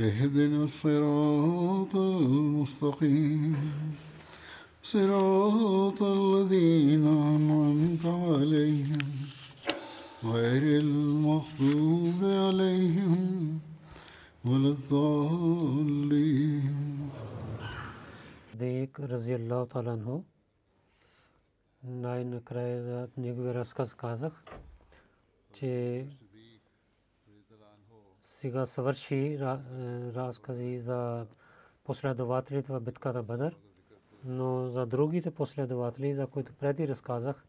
[0.00, 3.56] اهدنا الصراط المستقيم
[4.82, 8.98] صراط الذين أنعمت عليهم
[10.24, 13.60] غير المغضوب عليهم
[14.44, 16.64] ولا الضالين
[18.54, 20.24] Дейк разиаллаху таala анху
[21.84, 24.44] най-накрая за неговия разказ казах,
[25.52, 26.06] че
[28.39, 29.39] Сега съвърши
[30.15, 31.25] разкази за
[31.83, 33.57] последователите в битката Бадър,
[34.25, 37.45] но за другите последователи, за които преди разказах,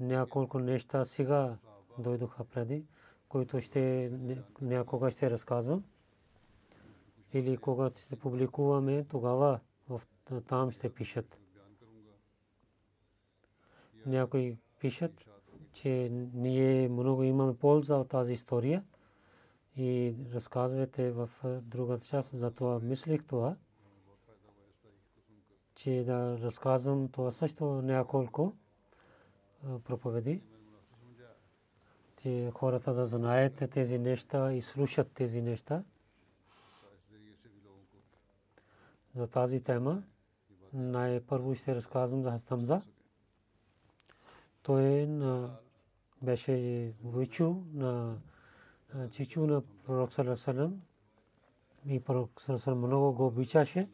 [0.00, 1.56] няколко неща сега
[1.98, 2.84] дойдоха преди,
[3.28, 4.12] които ще
[4.60, 5.84] някога ще разказвам.
[7.32, 9.60] Или когато ще публикуваме, тогава
[10.48, 11.38] там ще пишат.
[14.06, 15.24] Някои пишат,
[15.72, 18.84] че ние много имаме полза от тази история
[19.76, 21.30] и разказвате в
[21.62, 22.30] другата част.
[22.34, 23.56] Затова мислих това,
[25.74, 28.52] че да разказвам това също няколко
[29.84, 30.42] проповеди,
[32.22, 35.84] че хората да знаят тези неща и слушат тези неща.
[39.14, 40.02] За тази тема
[40.72, 42.82] най-първо ще разказвам за Хастамза.
[44.62, 45.08] Той
[46.22, 48.18] беше войчу на
[49.10, 50.82] чичу на пророк Салам
[51.86, 53.88] и пророк Салам много го обичаше.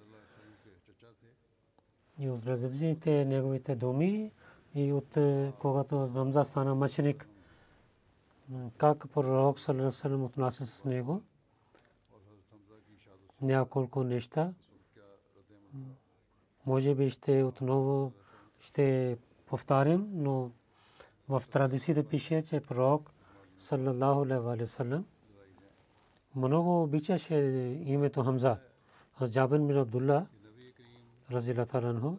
[2.18, 4.32] И от различните неговите думи
[4.74, 5.18] и от
[5.58, 7.28] когато Намза стана мъченик,
[8.76, 11.22] как пророк Салам отнася с него.
[13.42, 14.52] Няколко неща.
[16.66, 18.12] Може би ще отново
[18.60, 20.50] ще повтарям, но
[21.28, 23.10] в традициите пише, че пророк
[23.60, 25.04] саллаллаху алейхи вассалам
[26.34, 27.34] много обичаше
[27.86, 28.58] името Хамза.
[29.20, 30.26] Аз Джабен бин Абдулла
[31.30, 32.16] разилата анху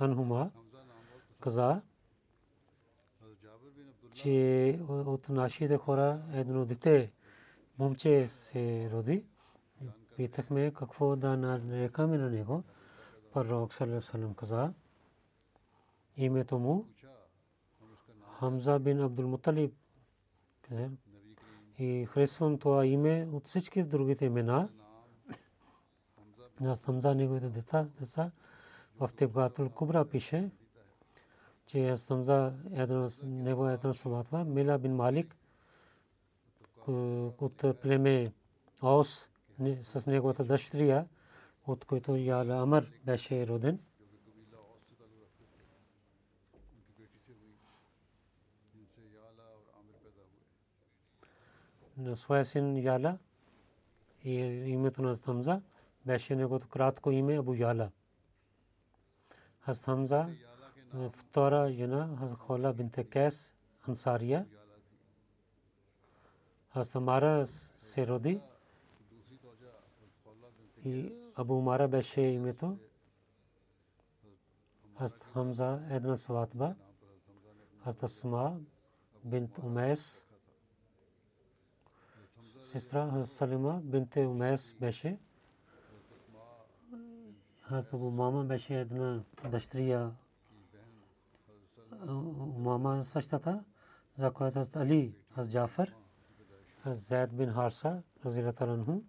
[0.00, 0.50] анхума
[1.40, 1.80] каза,
[4.14, 7.12] че от нашите хора едно дете
[7.78, 9.24] момче се роди.
[10.16, 12.62] Питахме какво да нарекаме на него.
[13.32, 14.72] Пророк саллаллаху каза
[16.16, 16.86] името му
[18.40, 19.74] Хамза бин Абдул Муталиб
[21.78, 24.68] и харесвам това име от всички другите имена.
[26.60, 28.30] На Хамза неговите деца, деца
[29.00, 30.50] в Тебгатул Кубра пише,
[31.66, 32.52] че Хамза
[33.24, 35.36] него една словатва, Мила бин Малик
[36.86, 38.26] от племе
[38.82, 39.28] Аус
[39.82, 41.06] с неговата дъщеря,
[41.66, 43.78] от който Яла Амар беше роден.
[51.98, 53.18] На своя син Яла
[54.24, 54.34] и
[54.70, 55.62] името на Хамза
[56.06, 57.90] беше неговото кратко име Абу Яла.
[59.60, 60.28] Хаз Хамза
[61.12, 63.54] втора жена Хаз Хола бинте Кес
[63.88, 64.46] Ансария.
[66.72, 68.40] Хаз Тамара се роди
[70.84, 72.78] и Абу Мара беше името.
[74.98, 76.74] Хаз Хамза една сватба.
[77.84, 78.60] Хаз Тасма
[79.24, 80.27] бинт Умес
[82.68, 85.18] сестра Салима бинте Умес беше.
[87.60, 90.12] Хазрат мама беше една дъщеря
[92.56, 93.64] мама същата,
[94.18, 95.94] за която Али Хаз Джафар,
[96.86, 99.00] Зайд бин Харса, разилата анху.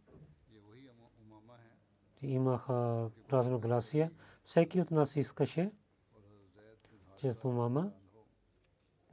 [2.22, 4.12] Имаха разногласия.
[4.44, 5.72] Всеки от нас искаше,
[7.18, 7.92] често мама,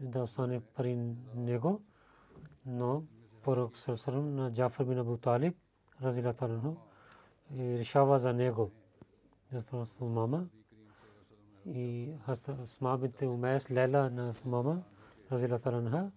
[0.00, 0.96] да остане при
[1.34, 1.82] него,
[2.66, 3.02] но
[3.46, 5.56] пророк Сърсърм на Джафар бин Абу Талиб,
[6.02, 6.74] разилата анху,
[7.54, 8.70] и решава за него.
[9.52, 10.46] Затова мама
[11.66, 14.82] и Асма бинт Умайс Лейла на мама
[15.32, 16.10] разилата анха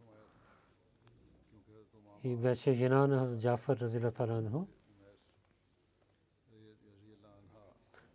[2.23, 4.65] и беше жена на Джафар разилата анху.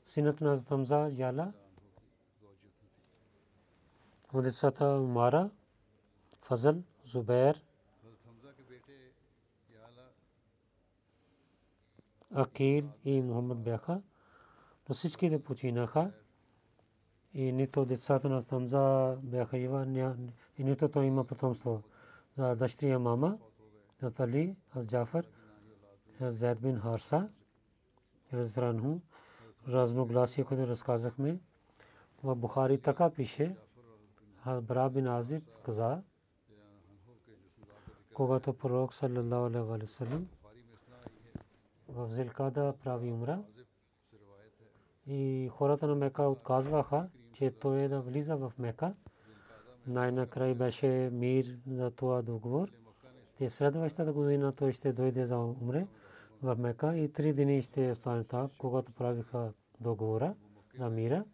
[0.04, 1.52] Синът на Тамза Яла
[4.32, 5.50] Мудисата Умара
[6.42, 6.76] Фазл
[7.06, 7.64] Зубейр
[12.34, 14.02] Акил и Мухаммад бяха,
[14.88, 16.12] но всичките починаха
[17.34, 20.16] и нито децата на Тамза бяха жива,
[20.58, 21.82] и нито той има потомство.
[22.36, 23.38] За дъщеря мама,
[24.02, 25.26] за Али, аз Джафар,
[26.20, 27.28] Зайд бин Харса,
[28.32, 29.00] разранху,
[29.68, 31.40] разногласие, което разказахме.
[32.22, 33.56] В Бухари така пише,
[34.62, 36.02] Бра бин Азиб каза,
[38.14, 40.28] когато пророк саллаллаху алейхи ва саллям
[41.94, 43.42] в Зилкада прави умра
[45.06, 48.94] и хората на Мека отказваха, че той е да влиза в Мека.
[49.86, 52.68] Най-накрай беше мир за това договор.
[53.38, 55.86] Те следващата година той ще дойде за умре
[56.42, 60.34] в Мека и три дни ще остане там, когато правиха договора
[60.78, 61.24] за мира.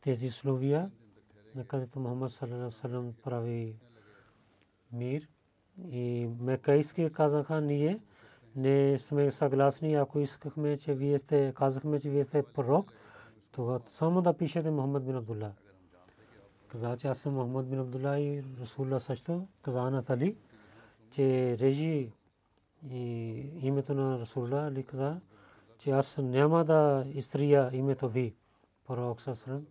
[0.00, 0.90] Тези словия,
[1.54, 2.32] на където Мухаммад
[3.22, 3.76] прави
[4.92, 5.28] мир
[5.88, 8.00] и мекайски казаха ние
[8.56, 12.92] не сме съгласни, ако искахме, че вие сте, казахме, че вие сте пророк,
[13.52, 15.52] то само да пишете Мухаммад бин Абдулла.
[16.68, 19.46] Каза, че аз съм Мухаммад бин Абдулла и Расулла също.
[19.62, 20.36] Каза на Тали,
[21.10, 22.12] че режи
[22.90, 23.00] и
[23.60, 25.20] името на Расулла ли каза,
[25.78, 28.34] че аз няма да изтрия името ви.
[28.86, 29.66] Пророк Сасрам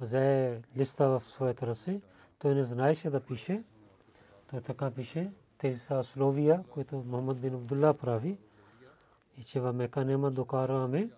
[0.00, 2.00] взе листа в своята ръце.
[2.38, 3.62] Той не знаеше да пише.
[4.50, 8.38] Той така пише тези са словия, които Мухаммад бин Абдулла прави
[9.38, 11.10] и че в Мека няма докараме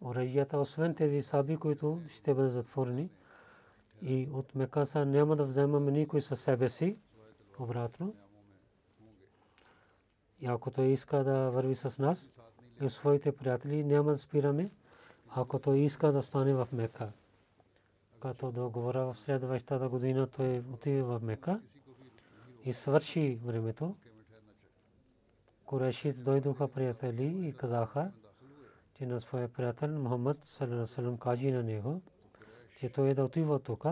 [0.00, 3.10] оръжията, освен тези саби, които ще бъдат затворени.
[4.02, 6.96] И от Мека са няма да вземаме никой със себе си,
[7.58, 8.14] обратно.
[10.40, 12.26] И ако той иска да върви с нас
[12.82, 14.68] и своите приятели, няма да спираме,
[15.30, 17.12] ако той иска да стане в Мека.
[18.20, 21.60] Като договора в следващата година, той отиде в Мека
[22.64, 23.96] и свърши времето.
[25.64, 28.12] Курешите дойдоха приятели и казаха,
[28.94, 30.38] че на своя приятел Мухаммад
[30.86, 32.02] салам кажи на него,
[32.78, 33.84] че той е да отива тук.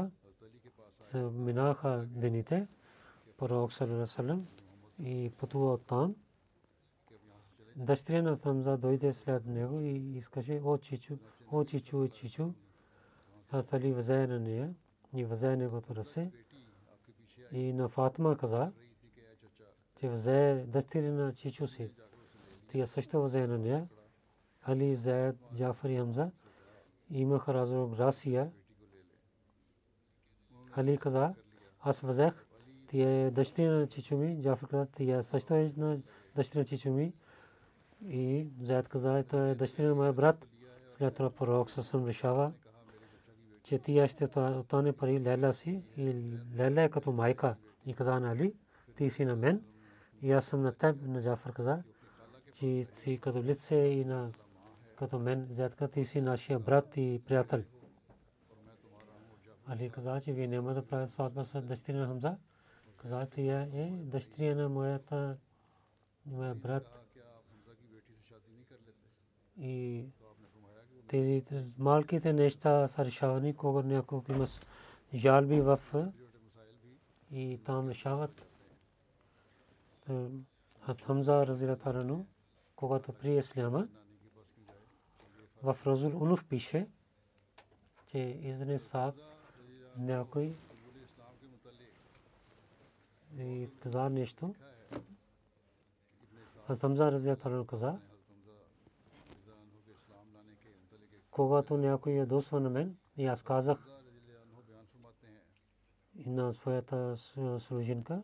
[1.33, 2.67] Минаха дените,
[3.37, 4.47] пророк салам
[5.03, 6.15] и пътува оттам.
[7.77, 11.17] Дъщеря на Тамза дойде след него и искаше, о чичу,
[11.53, 12.53] о чичу, чичу.
[13.51, 14.75] Аз Али взе на нея
[15.15, 16.31] и взе негото ръце
[17.53, 18.73] и на Фатма каза,
[20.01, 21.91] че взе дъщери на чичо си.
[22.73, 23.89] Тя също взе на нея.
[24.63, 26.31] Али, Заед, Джафар и Хамза
[27.11, 28.51] имаха разногласия.
[30.77, 31.35] Али каза,
[31.81, 32.47] аз взех
[32.89, 34.43] тия дъщери на чичо ми.
[34.43, 35.99] Джафар каза, тия също е на
[36.37, 37.13] дъщери на чичо ми.
[38.09, 40.47] И Заед каза, това е дъщери на моя брат.
[40.91, 42.53] След това пророк съвсем решава
[43.71, 46.25] че тия ще отане пари Лейла си и
[46.59, 47.57] Лейла е като майка.
[47.87, 48.55] И каза на Али,
[48.97, 49.65] ти си на мен
[50.23, 51.83] и аз съм на теб, на Джафар каза,
[52.55, 54.33] че си като лице и на
[54.97, 57.63] като мен, зятка, ти си нашия брат и приятел.
[59.67, 62.37] Али каза, че вие няма да правите сватба с дъщеря на Хамза.
[62.97, 65.37] Каза, тия е дъщеря на моята
[66.27, 67.01] моя брат.
[69.59, 70.07] И
[71.11, 71.45] тези
[71.79, 74.47] малките неща са решавани, когато някой има
[75.15, 75.81] жалби в
[77.33, 78.47] и там решават.
[81.05, 82.27] Хамза Разилатарано,
[82.77, 83.89] когато при Исляма,
[85.63, 86.89] в Разул Унуф пише,
[88.07, 88.79] че изне
[89.97, 90.55] някой
[93.39, 94.55] и каза нещо.
[96.81, 97.99] Хамза Разилатарано каза,
[101.41, 103.79] когато някой е досва на мен и аз казах
[106.27, 107.17] на своята
[107.59, 108.23] служинка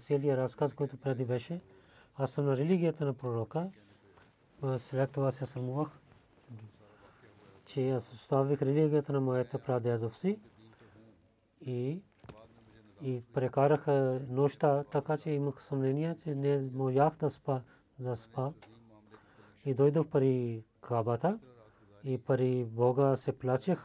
[0.00, 1.60] целият разказ, който преди беше,
[2.14, 3.70] аз съм на религията на пророка,
[4.78, 5.88] след това се срамувах,
[7.66, 10.38] че аз оставих религията на моята прадядовци
[11.60, 12.02] и
[13.02, 13.86] и прекарах
[14.28, 17.60] нощта, така че имах съмнение, че не можах да спа,
[17.98, 18.52] да спа
[19.64, 21.38] и дойдох пари кабата
[22.04, 23.78] и пари Бога се плачех,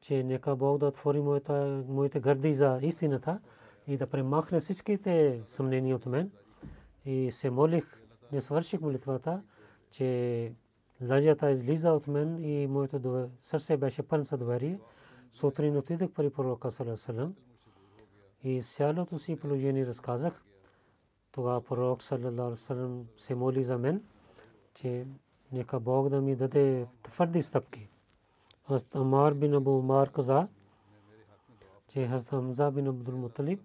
[0.00, 3.40] че нека Бог да отвори моите гърди за истината
[3.86, 6.30] и да премахне всичките съмнения от мен.
[7.04, 9.42] и се молих, не свърших молитвата,
[9.90, 10.52] че
[11.08, 14.78] лъжата излиза от мен и моето сърце беше пълно с доверие.
[15.32, 17.34] Сутрин отидох при пророка Салам
[18.44, 20.44] и цялото си положение разказах.
[21.32, 24.02] Тогава пророк Салам се моли за мен,
[24.80, 25.06] че
[25.52, 27.88] нека Бог да ми даде твърди стъпки.
[28.68, 30.48] Хаст Амар бин Абу Умар каза,
[31.88, 33.60] че Хаст Хамза бин Абдул Муталиб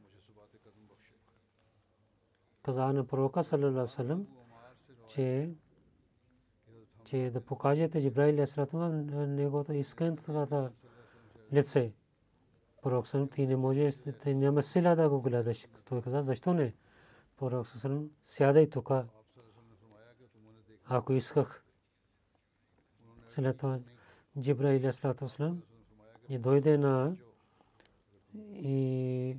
[2.64, 4.28] каза на пророка саллалаху салам,
[5.08, 5.50] че
[7.06, 9.06] че да покажете Джибраил алейхиссалам
[9.36, 10.70] неговото искреното
[11.54, 11.94] лице.
[12.82, 15.68] Пророк салам ти не можеш, ти няма сила да го гледаш.
[15.86, 16.74] Той каза, защо не?
[17.38, 18.92] Пророк салам сядай тук.
[20.96, 21.64] Ако исках
[23.30, 23.80] след това
[24.40, 25.62] Джибраил алейхиссалам
[26.30, 27.16] и дойде на
[28.54, 29.38] и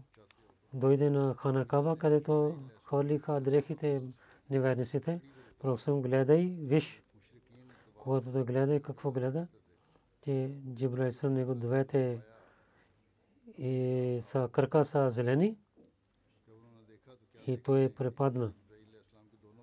[0.73, 4.03] дойде на Хана където холиха дрехите
[4.51, 5.21] неверниците.
[5.59, 7.03] Пророк гледай, виж,
[7.95, 9.47] когато да гледай, какво гледа,
[10.25, 12.21] че Джибраил съм него двете
[13.59, 15.57] и са кръка са зелени
[17.47, 18.53] и той е препадна.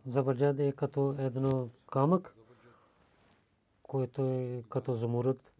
[0.05, 2.35] Забърджад е като едно камък,
[3.83, 5.53] който е като замурът.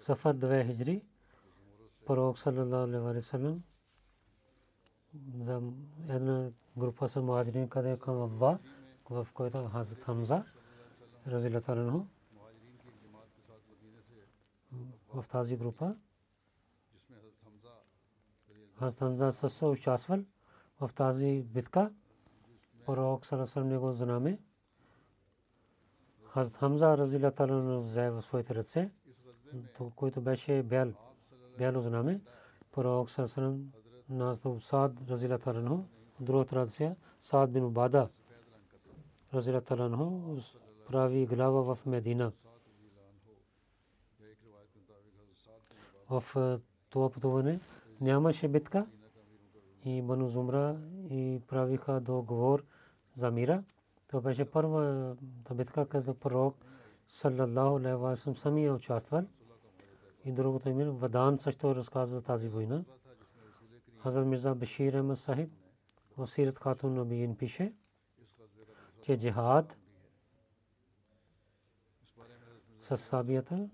[0.00, 1.02] Сафар 2 хиджри.
[2.06, 3.62] Пророк саллаллаху алейхи ва саллям
[5.38, 5.62] за
[6.08, 8.58] една група са муаджирин къде към Абба,
[9.10, 10.44] в който Хазрат Хамза
[11.26, 12.04] разилата анху
[15.14, 15.96] в тази група.
[18.78, 20.24] Хазрат Хамза също участвал
[20.80, 21.92] в тази битка.
[22.86, 24.38] Пророк алейхи него знаме.
[26.24, 28.90] Хазрат Хамза разилата анху взе в своите ръце
[29.96, 30.92] който беше бял.
[31.58, 32.20] Бяло знаме.
[32.72, 33.72] Пророк Сърсърм
[34.08, 35.84] Назда Саад Разила Таранху,
[36.20, 38.08] другата радция, Саад бин Убада
[39.34, 40.36] Разила Таранху,
[40.86, 42.32] прави глава в Медина.
[46.10, 46.24] В
[46.90, 47.60] това пътуване
[48.00, 48.86] нямаше битка
[49.84, 50.76] и Бану Зумра
[51.10, 52.64] и правиха договор
[53.16, 53.64] за мира.
[54.08, 55.16] Това беше първа
[55.54, 56.56] битка, където пророк
[57.08, 59.24] саллаллаху алейхи ва саллям самия участвал
[60.24, 62.84] и другото име Вадан също разказва тази война.
[63.98, 65.50] Хазрат Мирза Башир Ахмад Сахиб
[66.16, 67.72] в Сират Хатун Набиин пише,
[69.02, 69.76] че джихад
[72.78, 73.68] с сабията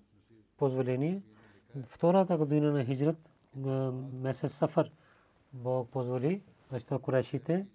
[0.57, 1.23] позволение
[1.87, 3.31] втората година на хиджрат
[4.13, 4.91] месец Сафар
[5.57, 7.67] Бог позволи, защото курешите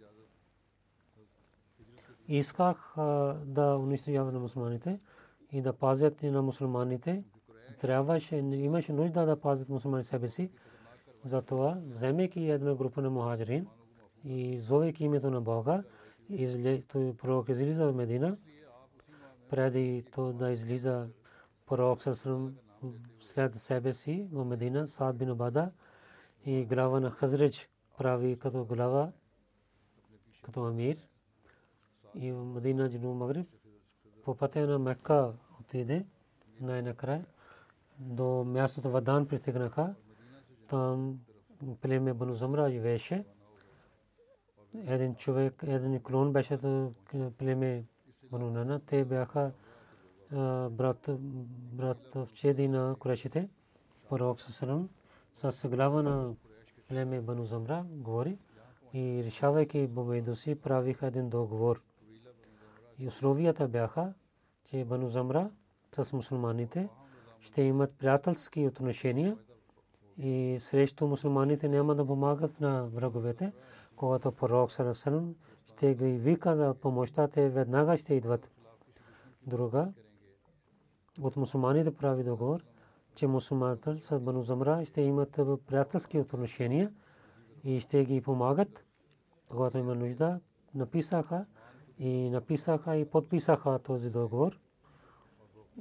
[2.27, 2.93] исках
[3.45, 4.99] да унищожават на мусулманите
[5.51, 7.23] и да пазят на мусулманите.
[7.81, 10.51] Трябваше, имаше нужда да пазят мусулмани себе си.
[11.25, 13.67] Затова, вземайки една група на мухаджирин
[14.25, 15.83] и зовейки името на Бога,
[17.17, 18.37] пророк излиза в Медина,
[19.49, 21.07] преди то да излиза
[21.65, 22.01] пророк
[23.21, 25.71] след себе си в Медина, Саад бин Абада
[26.45, 27.70] и глава на Хазреч
[28.01, 29.11] прави като глава,
[30.41, 30.97] като амир
[32.15, 33.47] и в Медина Джину Магриб
[34.23, 36.05] по пътя на Мекка отиде
[36.61, 37.25] най-накрая
[37.99, 39.95] до мястото Вадан пристигнаха.
[40.67, 41.19] Там
[41.81, 43.25] племе Бану Замра живееше.
[44.87, 46.93] Един човек, един клон беше то
[47.37, 47.85] племе
[48.31, 48.79] Бану Нана.
[48.79, 49.51] Те бяха
[50.71, 51.09] брат,
[51.73, 53.49] брат в чеди на Курешите.
[54.09, 54.89] Пророк Сасалам
[55.33, 56.33] с глава на
[56.91, 58.37] племе Бану Замра говори
[58.93, 61.81] и решавайки помежду си правиха един договор.
[62.99, 64.13] И условията бяха,
[64.65, 65.49] че Бану Замра
[66.01, 66.89] с мусулманите
[67.39, 69.37] ще имат приятелски отношения
[70.17, 73.51] и срещу мусулманите няма да помагат на враговете,
[73.95, 75.35] когато пророк Сарасалам
[75.67, 78.49] ще ги вика за помощта, те веднага ще идват.
[79.47, 79.93] Друга
[81.21, 82.63] от мусулманите прави договор,
[83.15, 84.43] че мусулманите с Бану
[84.85, 86.91] ще имат приятелски отношения
[87.63, 88.85] и ще ги помагат,
[89.49, 90.39] когато има нужда.
[90.75, 91.45] Написаха
[91.99, 94.59] и написаха и подписаха този договор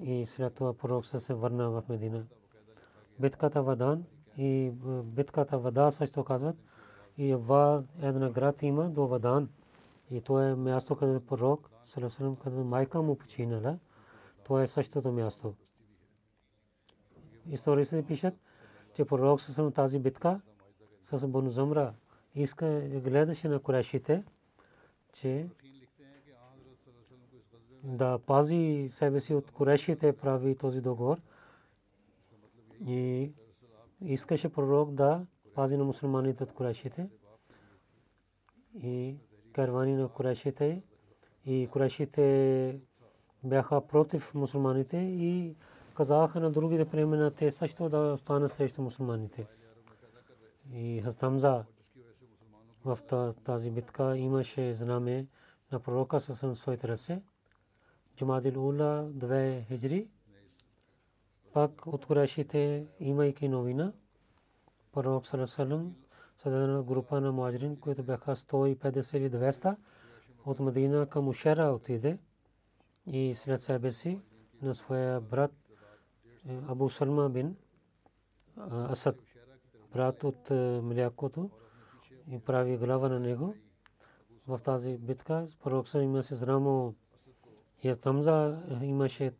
[0.02, 2.25] и след това пророк се върна в Медина.
[3.20, 4.04] Битката Вадан
[4.37, 4.72] и
[5.04, 6.56] битката Вада също казват.
[7.18, 9.49] И в една град има до Вадан.
[10.10, 11.70] И то е място, където пророк,
[12.42, 13.78] където майка му починала.
[14.44, 15.54] То е същото място.
[17.49, 18.35] Историците пишат,
[18.94, 20.40] че пророк с тази битка
[21.04, 21.94] с Бонзамра
[22.35, 24.25] иска гледаше на курешите,
[25.12, 25.49] че
[27.82, 31.20] да пази себе си от корешите прави този договор.
[32.87, 33.32] И
[34.00, 37.09] искаше пророк да пази на мусулманите от Курайшите
[38.82, 39.16] и
[39.52, 40.82] карвани на Курайшите
[41.47, 42.80] и Курайшите
[43.44, 45.56] бяха против мусулманите и
[46.00, 49.47] казаха на другите племена те също да останат срещу мусулманите.
[50.73, 51.64] И Хастамза
[52.85, 52.99] в
[53.45, 55.26] тази битка имаше знаме
[55.73, 57.23] на пророка със своите ръце.
[58.16, 60.09] Джумадил Ула 2 хиджри.
[61.52, 63.92] Пак от Курашите имайки новина.
[64.92, 65.95] Пророк Салесалем
[66.42, 69.76] създадена група на муаджирин, които бяха 150 или 200
[70.47, 72.19] от Мадина към Ушера отиде
[73.07, 74.21] и след себе си
[74.62, 75.60] на своя брат
[76.49, 77.56] Абу Салма бин
[78.56, 79.16] Асад,
[79.92, 80.50] брат от
[80.82, 81.50] млякото
[82.28, 83.54] и прави глава на него.
[84.47, 86.94] В тази битка пророк са имаше зрамо
[87.82, 89.30] и Тамза имаше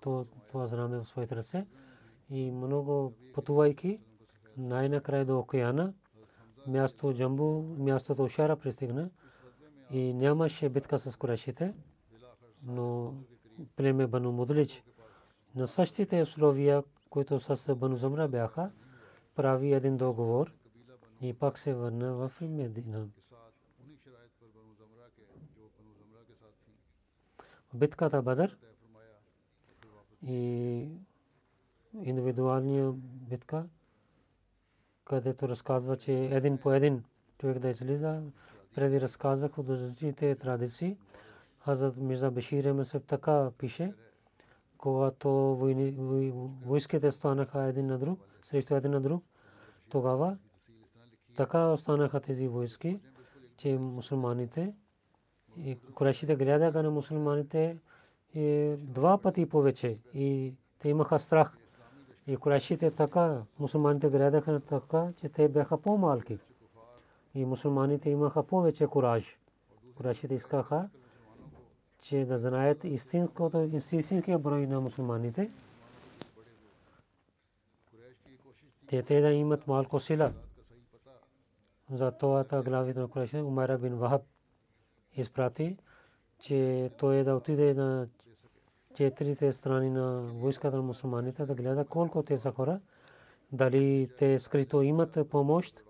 [0.49, 1.67] това знаме в своите ръце
[2.31, 4.01] и много пътувайки
[4.57, 5.95] най-накрая до океана,
[6.67, 9.11] място Джамбу, мястото Ошара пристигна
[9.91, 11.75] и нямаше битка с Курашите,
[12.67, 13.15] но
[13.77, 14.85] племе Бану Мудлич
[15.55, 18.71] на същите условия, които с Бану бяха,
[19.35, 20.53] прави един договор
[21.21, 23.07] и пак се върна в Медина.
[27.75, 28.57] битката Бадър
[30.23, 30.89] и
[32.03, 32.93] индивидуалния
[33.31, 33.67] битка,
[35.05, 37.05] където разказва, че един по един
[37.39, 38.23] човек да излиза.
[38.75, 40.97] Преди разказах от различните традиции.
[41.65, 43.95] Хазрат Мирза Бешир Месеп така пише,
[44.81, 45.57] когато
[46.65, 49.25] войските станаха един на друг, срещу един на друг,
[49.89, 50.37] тогава
[51.37, 53.01] така останаха тези войски,
[53.57, 54.75] че мусулманите
[55.57, 57.77] и Курашите гледаха на мусулманите
[58.79, 61.57] два пъти повече и те имаха страх.
[62.27, 66.39] И Курашите така, мусулманите гледаха така, че те бяха по-малки.
[67.35, 69.39] И мусулманите имаха повече кураж.
[69.97, 70.89] Курашите искаха,
[72.03, 75.51] че да знаят истинското, истинския брой на мусулманите.
[78.87, 80.33] Те те да имат малко сила.
[81.91, 84.23] За това главите на Курашите Умара бин Вахаб
[85.17, 85.77] изпрати,
[86.39, 88.09] че той е да отиде на
[88.95, 92.81] четирите страни на войската на мусулманите да гледа колко те са хора,
[93.53, 95.85] дали те скрито имат помощ.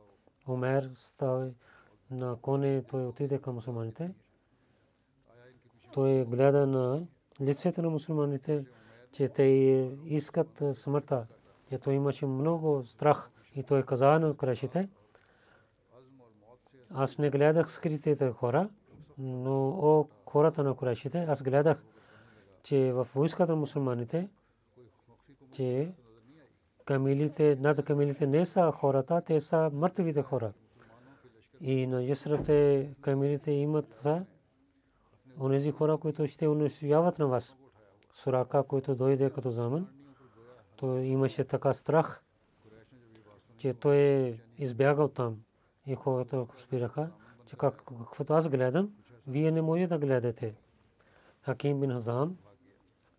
[0.48, 1.50] Умер става
[2.10, 4.10] на коне, той отиде към мусулманите.
[5.92, 7.06] Той гледа на
[7.40, 8.64] лицето на мусулманите,
[9.12, 9.42] че те
[10.04, 11.26] искат смъртта.
[11.70, 14.88] И той имаше много страх и той каза на крашите.
[16.94, 18.68] Аз не гледах скритите хора,
[19.18, 21.82] но о хората на Курайшите, аз гледах,
[22.62, 24.28] че в войската мусулманите,
[25.52, 25.92] че
[26.84, 30.52] камилите, над камилите не са хората, те са мъртвите хора.
[31.60, 34.06] И на Ясрабте камилите имат
[35.40, 37.54] онези хора, които ще унесяват на вас.
[38.14, 39.88] Сурака, който дойде като заман,
[40.76, 42.22] то имаше така страх,
[43.56, 45.36] че той е избягал там.
[45.86, 47.10] И хората спираха,
[47.46, 48.92] че каквото аз гледам,
[49.26, 50.54] вие не може да гледате.
[51.42, 52.36] Хаким бин Хазам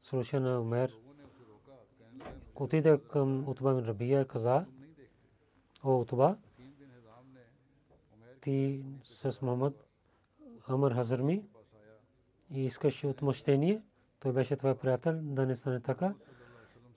[0.03, 0.93] слуша Умер.
[2.55, 4.65] Отиде към Утба бин Рабия и каза,
[5.83, 6.37] о Утба,
[8.41, 9.87] ти с Мохамад
[10.67, 11.43] Амар Хазарми
[12.53, 13.81] и искаш отмъщение,
[14.19, 16.13] той беше твой приятел, да не стане така,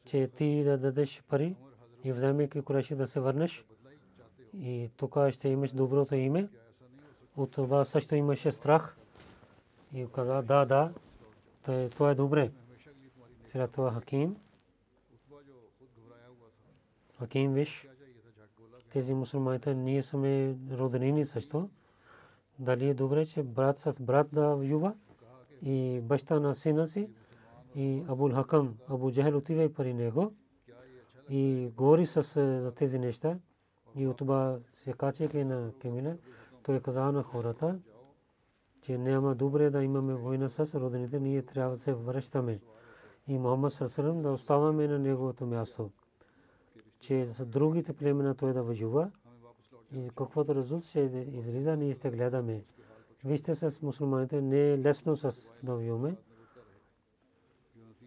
[0.05, 1.57] че ти да дадеш пари
[2.05, 3.65] и вземайки Куреши да се върнеш
[4.61, 6.49] и тук ще имаш доброто име.
[7.37, 8.97] От това също имаше страх
[9.95, 10.93] и каза, да, да,
[11.91, 12.51] това е добре.
[13.47, 14.37] Сега това Хаким.
[17.19, 17.89] Хаким виж,
[18.93, 21.71] тези мусулманите ние сме роднини също.
[22.59, 24.95] Дали е добре, че брат с брат да воюва
[25.65, 27.09] и баща на сина си
[27.75, 30.33] и Абул Хакам, Абу Джахел отива при него
[31.31, 33.39] и говори с тези неща
[33.97, 36.17] и от това се качеки на Кемина.
[36.63, 37.79] Той каза на хората,
[38.83, 42.61] че няма добре да имаме война с родените, ние трябва да се връщаме.
[43.29, 45.91] И Мохаммад Сърсалам да оставаме на неговото място.
[47.01, 49.11] Че с другите племена той да въжува
[49.93, 51.01] и каквото резултат ще
[51.33, 52.63] излиза, ние ще гледаме.
[53.25, 56.17] Вижте с мусулманите, не е лесно с да воюваме.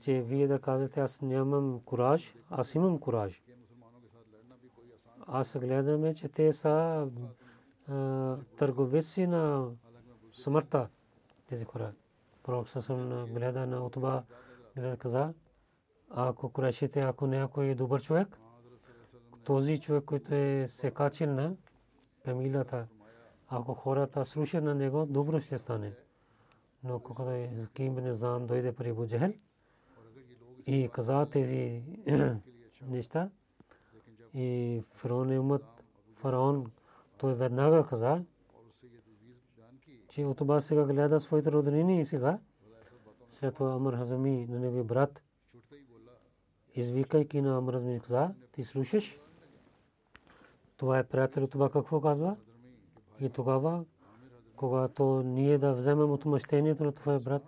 [0.01, 3.43] Че вие да казвате, аз нямам кураж, аз имам кураж.
[5.27, 7.08] Аз гледаме, че те са
[8.58, 9.69] търговеци на
[10.34, 10.89] смъртта
[11.47, 11.93] тези хора.
[12.43, 14.23] Пророк Сасъм гледа на Отба,
[14.75, 15.34] гледа каза,
[16.10, 18.39] ако курешите, ако някой е добър човек,
[19.43, 21.56] този човек, който е се качил на
[22.25, 22.88] камилата.
[23.49, 25.93] Ако хората слушат на него, добро ще стане.
[26.83, 29.33] Но когато Ким бин Зам дойде при Абу Джахел
[30.65, 31.83] и каза тези
[32.88, 33.29] неща,
[34.33, 35.65] и фараон умът,
[36.15, 36.71] фараон,
[37.17, 38.23] той веднага каза,
[40.10, 42.39] че от това сега гледа своите роднини и сега,
[43.29, 45.21] след това Амар Хазами на негови брат,
[46.75, 49.19] извикайки на Амар Хазами каза, ти слушаш,
[50.77, 52.36] това е приятел, това какво казва?
[53.21, 53.86] И тогава,
[54.56, 57.43] когато ние да вземем отмъщението на твоя брат,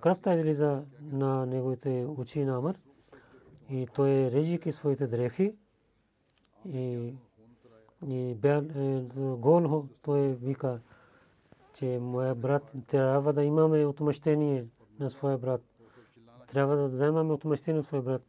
[0.00, 2.76] кръвта излиза на неговите очи на Амар
[3.70, 5.54] и той режики своите дрехи
[6.68, 7.12] и,
[8.06, 10.80] и бял, е, гол той вика,
[11.74, 14.64] че моя брат трябва да имаме отмъщение
[15.00, 15.62] на своя брат.
[16.48, 18.22] Трябва да вземаме отмъщение на своя брат.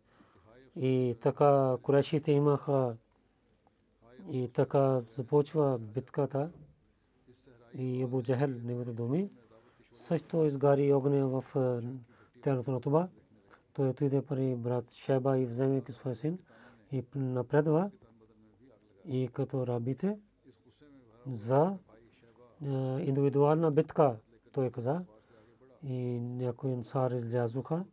[0.75, 2.95] И така курешите имаха
[4.31, 6.49] и така започва битката.
[7.77, 9.29] И Абу Джахел, неговите думи,
[9.93, 11.43] също изгари огня в
[12.41, 13.07] тялото на това.
[13.73, 16.39] Той отиде при брат Шеба и вземе своя син
[16.91, 17.91] и напредва
[19.05, 20.19] и като рабите
[21.27, 21.77] за
[22.99, 24.15] индивидуална битка,
[24.51, 25.01] той каза.
[25.83, 27.85] И някои инсар излязоха,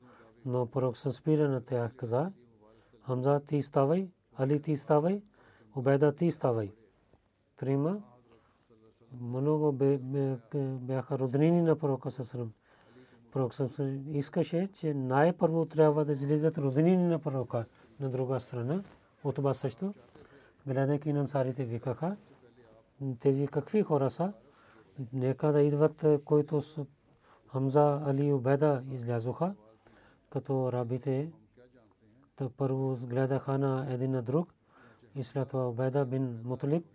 [0.45, 2.33] но пророк се спира на тях каза,
[3.07, 5.23] Хамза ти ставай, Али ти ставай,
[5.77, 6.73] Убайда ти ставай.
[7.57, 8.03] Трима
[9.21, 9.73] много
[10.81, 12.53] бяха роднини на пророка Сасрам.
[13.33, 13.55] Пророк
[14.13, 17.65] искаше, че най-първо трябва да излизат роднини на пророка
[18.01, 18.83] на друга страна.
[19.25, 19.95] От това също,
[20.67, 22.17] гледайки на ансарите, викаха,
[23.21, 24.33] тези какви хора са,
[25.13, 26.63] нека да идват, които
[27.53, 29.55] Хамза, Али, Убеда излязоха,
[30.31, 31.33] като рабите,
[32.57, 34.55] първо гледаха на един на друг
[35.17, 36.87] и след това Убеда бин Муталиб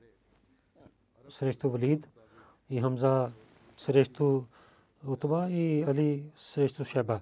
[1.30, 2.10] срещу Валид
[2.69, 3.32] и Хамза
[3.78, 4.43] срещу
[5.08, 7.21] Утба и Али срещу Шеба.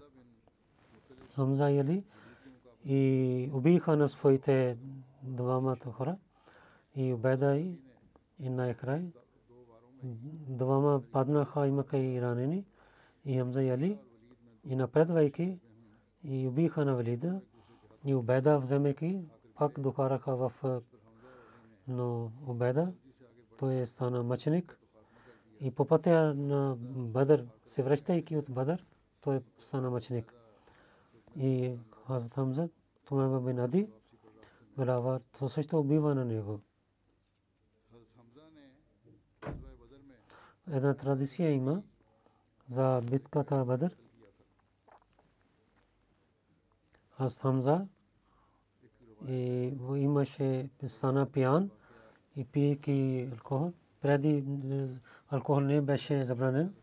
[1.36, 2.04] Хамза и Али
[2.86, 4.78] и убиха на своите
[5.24, 6.18] двамата хора
[6.96, 7.80] и Убеда и
[8.40, 9.12] най-край
[10.04, 12.66] двама паднаха, имаха и ранени
[13.26, 13.98] и Хамза и Али
[14.66, 15.60] и напредвайки
[16.24, 17.42] и убиха на Валида
[18.06, 19.22] и Убеда вземайки
[19.56, 20.82] пак докараха в
[21.88, 22.94] но Убеда
[23.58, 24.80] той стана мъченик
[25.64, 28.86] и по пътя на Бадър, се връщайки от Бадър,
[29.22, 30.34] той стана мъченик.
[31.36, 32.70] И Хазрат Хамза,
[33.06, 33.90] Тумеба бин Ади,
[34.78, 36.60] глава, то също убива на него.
[40.72, 41.84] Една традиция има
[42.70, 43.98] за битката Бадър.
[47.18, 47.88] Хазрат Хамза
[49.28, 51.70] и имаше стана пиян
[52.36, 53.74] и пиеки алкохол.
[54.02, 54.44] Преди
[55.30, 56.74] алкохол не беше забранен.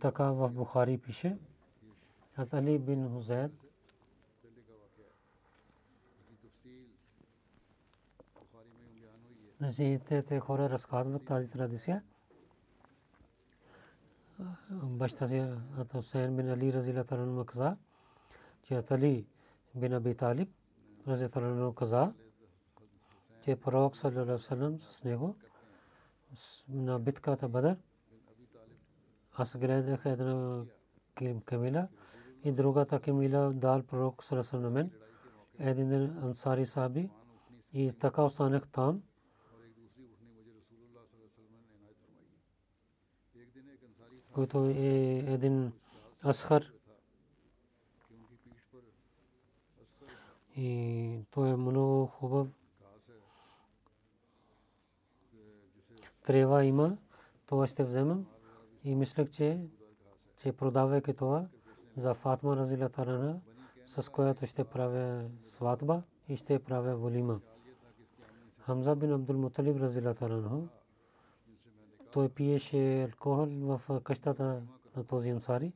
[0.00, 1.36] Така в Бухари пише.
[2.36, 3.52] Хат Али бин Хузайд
[10.08, 12.02] те хора разказват тази традиция.
[14.70, 15.44] баща си
[15.92, 17.76] Хусейн бин Али разила талан каза,
[18.62, 19.26] че Али
[19.74, 20.48] бин Аби Талиб
[21.08, 22.12] разила талан каза,
[23.44, 25.36] че пророк саллалаху с него
[26.68, 27.76] на битката Бадър.
[29.32, 30.64] Аз гледах една
[31.44, 31.88] камила
[32.44, 34.90] и другата камила дал пророк саллалаху на мен.
[35.58, 37.10] Един ансари саби
[37.72, 39.02] и така останах там.
[44.36, 45.72] който е един
[46.24, 46.75] асхар.
[50.56, 52.48] И той е много хубав
[56.26, 56.96] трева има,
[57.46, 58.26] това ще вземам.
[58.84, 59.60] И мислех, че,
[60.36, 61.46] че продавайки това
[61.96, 63.40] за Фатма Разила Тарана,
[63.86, 67.40] с която ще правя сватба и ще правя волима.
[68.58, 70.68] Хамза бин Абдул Муталиб Разила Тарана,
[72.12, 74.62] той пиеше алкохол в къщата
[74.96, 75.72] на този ансари.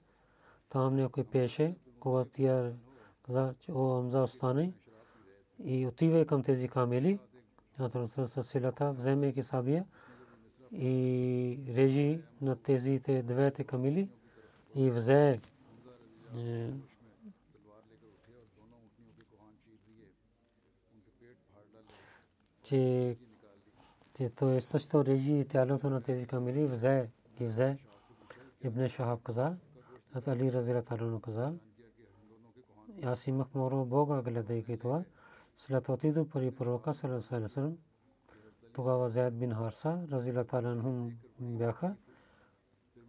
[0.68, 2.72] Там някой пиеше, когато тя
[3.30, 4.72] каза, че о, Хамза остане
[5.64, 7.18] и отива към тези камели,
[8.16, 9.84] с силата, вземайки сабия,
[10.72, 14.08] и режи на тези двете камили
[14.74, 15.40] и взе е,
[22.62, 23.16] че
[24.16, 27.78] че той също режи тялото на тези камили взе ги взе
[28.64, 29.56] Ибн Шахаб каза
[30.26, 31.52] Али Разира Талуну каза
[33.04, 35.04] аз имах много Бога гледайки това
[35.56, 37.76] след отидох при пророка Салесалесалем
[38.72, 41.96] тогава Заед бин Харса, разила таланхум бяха.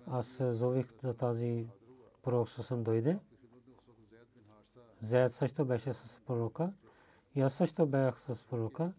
[0.07, 1.67] Аз зових за тази
[2.23, 3.19] пророк съм дойде.
[5.01, 6.73] Заед също беше с пророка.
[7.35, 8.93] И аз също бях с пророка.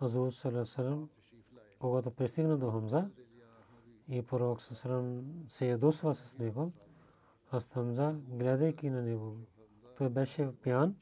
[0.00, 1.08] Азур Салесалам,
[1.78, 3.10] когато пристигна до Хамза
[4.08, 6.72] и пророк Салесалам се ядосва с него,
[7.50, 9.36] аз Хамза, гледайки на него,
[9.98, 10.96] той беше пиян.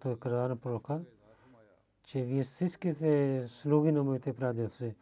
[0.00, 1.00] Той каза на пророка,
[2.04, 4.94] че вие всичките слуги на моите прадедци.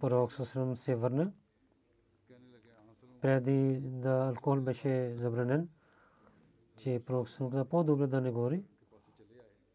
[0.00, 1.32] Пророк Салесалам се върна.
[3.20, 5.68] Преди да алкохол беше забранен,
[6.76, 8.64] че пророк Салесалам каза по-добре да не говори.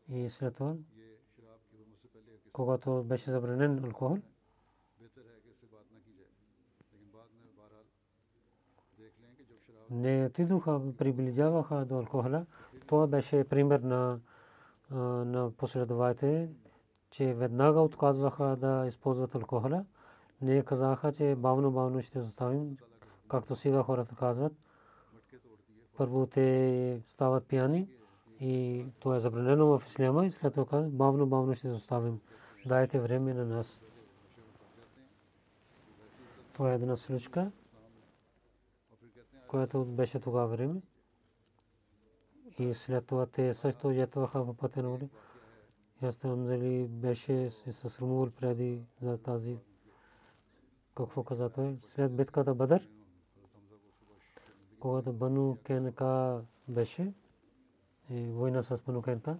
[0.10, 0.76] И след това
[2.56, 4.18] когато беше забранен алкохол.
[9.92, 12.46] Не отидоха, приближаваха до алкохола.
[12.88, 14.20] Това беше пример на,
[15.26, 16.50] на последователите,
[17.12, 19.86] че веднага отказваха да използват алкохола.
[20.42, 22.78] Не казаха, че бавно-бавно ще оставим,
[23.28, 24.54] както сега хората казват.
[25.98, 27.88] Първо те стават пияни
[28.40, 32.20] и това е забранено в исляма и след това бавно-бавно ще оставим
[32.66, 33.80] дайте време на нас.
[36.54, 37.52] Това е една случка,
[39.48, 40.82] която беше тогава време.
[42.60, 45.10] И след това те също ятваха по пътя на Оли.
[46.02, 49.58] Аз там дали беше се срамувал преди за тази
[50.96, 51.78] какво каза той.
[51.80, 52.90] След битката Бадър,
[54.80, 57.14] когато Бану Кенка беше,
[58.10, 59.38] война с Бану Кенка,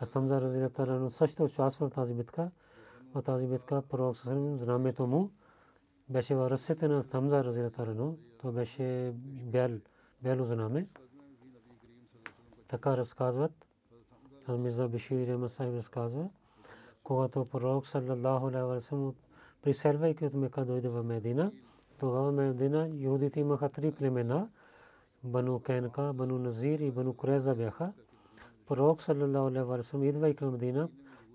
[0.00, 2.50] аз там за разилата също участва в тази битка
[3.14, 5.30] в тази битка пророк Сасалим знамето му
[6.10, 8.16] беше в ръцете на Хамза разилатарано.
[8.40, 9.12] То беше
[9.52, 9.70] бял,
[10.22, 10.86] бяло знаме.
[12.68, 13.52] Така разказват.
[14.48, 16.28] Мирза Бишир Масайб разказва.
[17.02, 19.14] Когато пророк саллаллаху алейхи ва саллям
[19.62, 21.52] приселвайки от Мека дойде в Медина,
[21.98, 24.48] тогава Медина юдите имаха три племена.
[25.24, 27.92] Бану Кенка, Бану Назир и Бану Куреза бяха.
[28.66, 30.88] Пророк саллаллаху алейхи ва саллям идвайки в Медина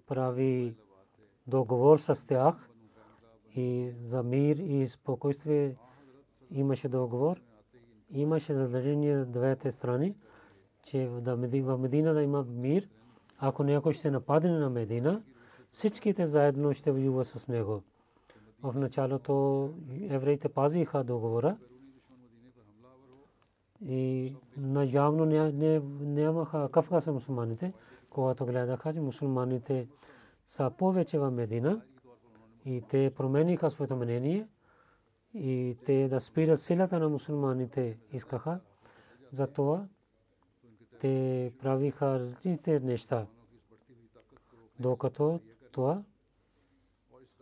[0.07, 0.75] прави
[1.47, 2.69] договор с тях
[3.55, 5.75] и за мир и спокойствие
[6.51, 7.41] имаше договор.
[8.09, 10.15] Имаше задължение двете страни,
[10.83, 12.89] че в Медина да има мир.
[13.39, 15.23] Ако някой ще нападне на Медина,
[15.71, 17.83] всичките заедно ще воюват с него.
[18.63, 19.69] В началото
[20.09, 21.57] евреите пазиха договора
[23.85, 25.25] и наявно
[26.01, 27.73] нямаха кафка с мусулманите,
[28.09, 29.87] когато гледаха, че мусулманите
[30.47, 31.81] са повече в Медина
[32.65, 34.47] и те промениха своето мнение
[35.33, 38.59] и те да спират силата на мусулманите искаха.
[39.31, 39.85] Затова
[40.99, 43.27] те правиха различните неща.
[44.79, 45.39] Докато
[45.71, 46.03] това,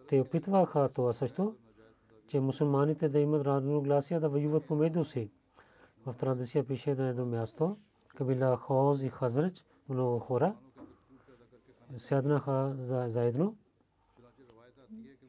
[0.08, 1.56] те опитваха това също,
[2.28, 5.32] че мусулманите да имат разногласия да воюват помежду си.
[6.06, 10.56] В традиция пише на едно място, Кабила Хоз и Хазрач, много хора,
[11.98, 12.76] седнаха
[13.10, 13.56] заедно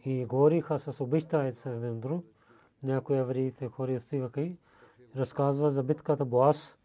[0.05, 2.25] и говориха с обичта с един друг.
[2.83, 4.57] Някои евреите хора стояха и
[5.17, 6.79] разказва за битката Боас.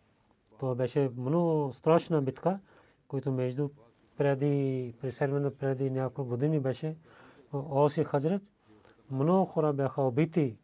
[0.60, 2.60] Това беше много страшна битка,
[3.08, 3.69] която между
[4.17, 6.95] преди, преселване преди няколко години беше
[7.53, 8.41] Оси Хазрет.
[9.12, 10.58] Много хора бяха убити.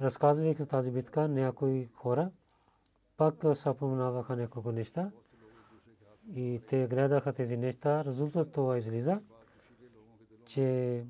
[0.00, 2.30] Разказвайки тази битка, някои хора
[3.16, 5.10] пак съпомнаваха няколко неща
[6.34, 8.04] и те гледаха тези неща.
[8.04, 9.20] Резултат това излиза,
[10.44, 11.04] че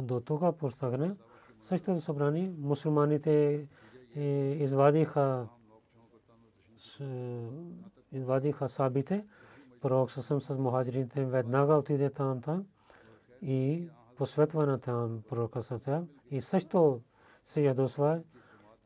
[0.00, 1.16] до тук постигна
[1.60, 3.66] същото събрание мусулманите
[4.16, 4.22] е,
[4.60, 5.46] извадиха
[8.12, 9.24] извадиха сабите.
[9.80, 12.64] Пророк съсъм с мухаджирите веднага отиде там там
[13.42, 17.00] и посветва на там пророка съсъм и също
[17.46, 18.20] се ядосва,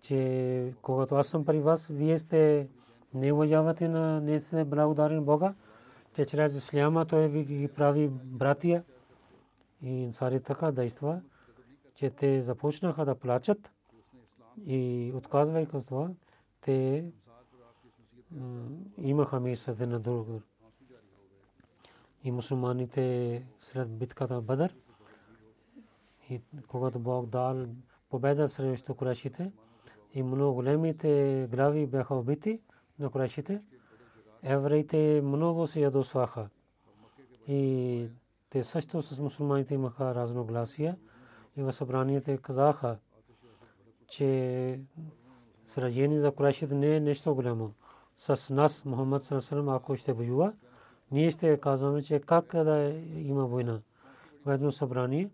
[0.00, 2.68] че когато аз съм при вас, вие сте
[3.14, 5.54] не уважавате на не се благодарен Бога,
[6.14, 8.84] че чрез исляма той ви прави братия
[9.82, 11.22] и инсари така действа,
[11.94, 13.72] че те започнаха да плачат
[14.66, 16.10] и отказвайки това,
[16.60, 17.04] те
[18.98, 20.28] имаха мисъл на друг.
[22.24, 24.76] И мусулманите след битката Бадър,
[26.30, 27.66] и когато Бог дал
[28.08, 29.52] победа срещу курашите,
[30.14, 32.60] и много големите глави бяха убити,
[32.98, 33.62] на Курайшите,
[34.42, 36.48] евреите много се ядосваха.
[37.48, 38.08] И
[38.50, 40.96] те също с мусулманите имаха разногласия.
[41.56, 42.98] И в събранието казаха,
[44.08, 44.80] че
[45.66, 47.74] сражение за Курайшите не е нещо голямо.
[48.18, 50.52] С нас, Мухаммад Саласалам, ако ще воюва,
[51.10, 53.80] ние ще казваме, че как да има война.
[54.46, 55.30] едно събрание.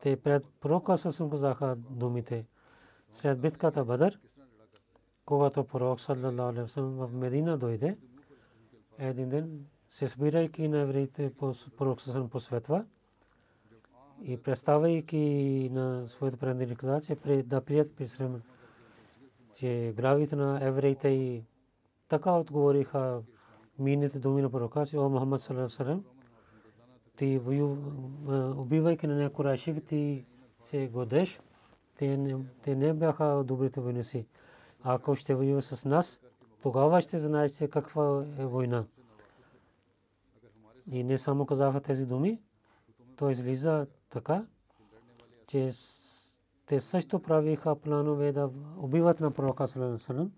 [0.00, 2.46] Те пред пророка съсъм казаха думите.
[3.12, 4.20] След битката Бадър,
[5.24, 7.16] когато пророк саллалаху
[9.94, 11.32] се събирайки на евреите
[11.78, 12.84] пророк съсъм посветва
[14.22, 18.42] и представяйки на своите преданни каза, че да прият присрем,
[19.56, 21.42] че главите на евреите и
[22.08, 23.22] така отговориха
[23.78, 26.04] мините думи на пророка, че о Мухаммад васалам,
[27.16, 27.40] ти
[28.56, 30.24] убивайки на някой рашик, ти
[30.64, 31.40] се годеш,
[31.98, 34.26] те не бяха добрите войници.
[34.82, 36.20] Ако ще воюва с нас,
[36.62, 38.84] тогава ще знаете каква е война.
[40.90, 42.40] И не само казаха тези думи,
[43.16, 44.46] то излиза така,
[45.46, 45.70] че
[46.66, 50.32] те също правиха планове да убиват на пророка Салам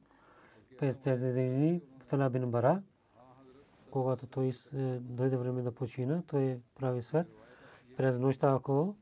[0.78, 2.82] през тези дни Тала бин Бара,
[3.90, 7.26] когато той е, дойде време да почина, той прави свет.
[7.96, 8.96] През нощта, ако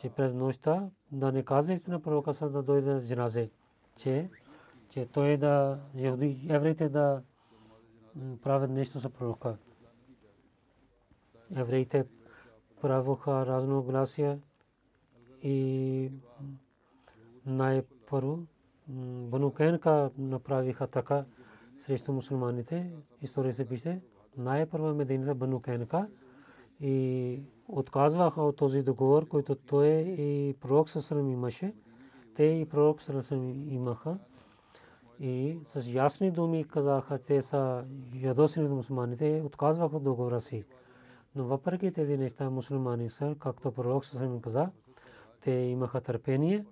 [0.00, 3.50] че през нощта да не казвате на пророка Салам да дойде в джаназе,
[3.96, 4.30] че
[4.88, 5.78] че той да
[6.48, 7.22] евреите да
[8.42, 9.56] правят нещо за пророка
[11.56, 12.04] евреите
[12.80, 14.38] правоха разногласия
[15.42, 16.10] и
[17.46, 18.38] най-първо
[19.28, 21.24] Бану Кенка направиха така
[21.78, 22.92] срещу мусулманите.
[23.22, 24.00] История се пише.
[24.36, 26.08] Най-първо Медината Бану Кенка
[26.80, 31.74] и отказваха от този договор, който той и пророк Сасрам имаше.
[32.34, 34.18] Те и пророк Сасрам имаха.
[35.20, 37.84] И с ясни думи казаха, те са
[38.14, 40.64] ядосни мусулманите, отказваха от договора си.
[41.34, 44.70] Но въпреки тези неща мусулмани са, както пророк Сасрам каза,
[45.40, 46.64] те имаха търпение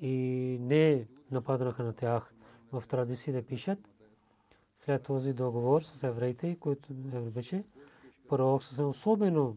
[0.00, 0.16] и
[0.60, 2.34] не нападнаха на тях.
[2.72, 3.78] В традициите пишат,
[4.76, 6.94] след този договор с евреите, който
[7.34, 7.64] беше,
[8.28, 9.56] пророк Сасрам особено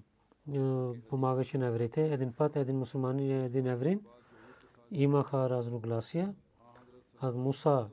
[1.10, 2.14] помагаше на евреите.
[2.14, 4.02] Един път един мусулманин и един еврин
[4.92, 6.36] имаха разногласия.
[7.20, 7.90] Аз Муса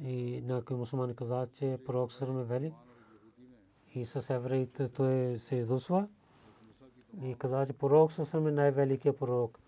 [0.00, 2.74] и някой мусулмани каза, че пророк Сасрам е велик
[3.94, 6.08] и с евреите той се издусва
[7.22, 9.58] и каза, че пророк Сасрам е най-великият пророк.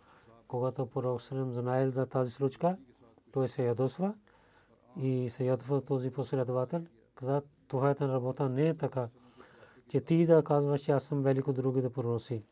[0.49, 2.77] Когато пророк Сасрам знаел за тази случка,
[3.33, 4.15] той се ядосва
[4.97, 6.85] и се ядосва този последовател.
[7.15, 9.09] Каза, това е работа не е така,
[9.89, 12.43] че ти да казваш, че аз съм велик от другите пророци.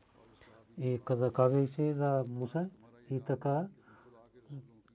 [0.78, 2.68] И каза, казвайки за Муса
[3.10, 3.68] и така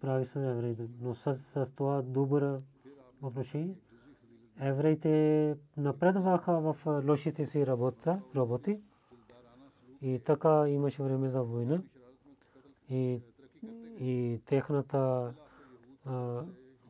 [0.01, 0.87] прави с евреите.
[1.01, 2.59] Но с това добра
[3.21, 3.75] отношение
[4.61, 6.75] евреите напредваха в
[7.07, 8.79] лошите си работа, работи.
[10.01, 11.81] И така имаше време за война.
[12.89, 13.21] И,
[13.99, 15.33] и техната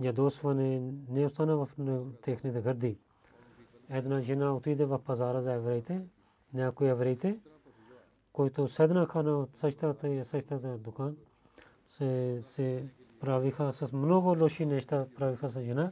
[0.01, 1.69] ядосване не остана в
[2.21, 2.97] техните гърди.
[3.89, 6.01] Една жена отиде в пазара за евреите,
[6.53, 7.39] някои евреите,
[8.33, 11.17] които седнаха на същата същата дукан,
[11.89, 12.83] се, се
[13.19, 15.91] правиха с много лоши неща, правиха с жена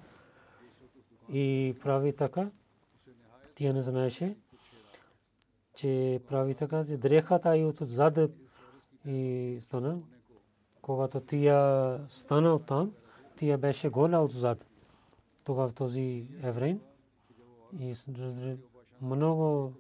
[1.34, 2.52] и прави така.
[3.56, 4.36] Тя не знаеше,
[5.76, 8.20] че прави така, дрехата и от зад
[9.08, 10.00] и стана.
[10.82, 12.94] Когато тя стана от там,
[13.38, 14.66] тя беше гола от зад.
[15.44, 16.82] Тогава този еврейн
[17.80, 17.96] и
[19.02, 19.74] много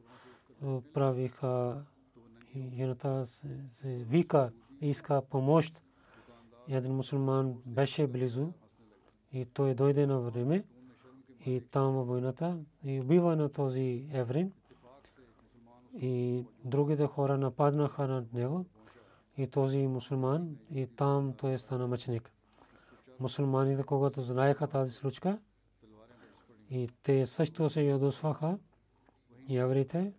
[0.93, 1.81] правиха
[2.75, 3.25] жената
[3.85, 5.81] вика иска помощ.
[6.69, 8.53] Един мусулман беше близо
[9.33, 10.63] и той дойде на време
[11.45, 14.51] и там войната и убива на този еврин
[15.95, 18.65] и другите хора нападнаха на него
[19.37, 22.31] и този мусулман и там той стана мъченик.
[23.19, 25.39] Мусулманите, когато знаеха тази случка
[26.69, 28.57] и те също се ядосваха
[29.47, 30.13] и евреите,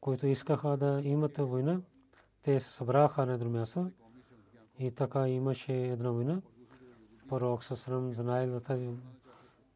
[0.00, 1.80] които искаха да имат война,
[2.42, 3.90] те се събраха на едно място
[4.78, 6.42] и така имаше една война.
[7.28, 8.90] Пророк Сасрам знаел за тази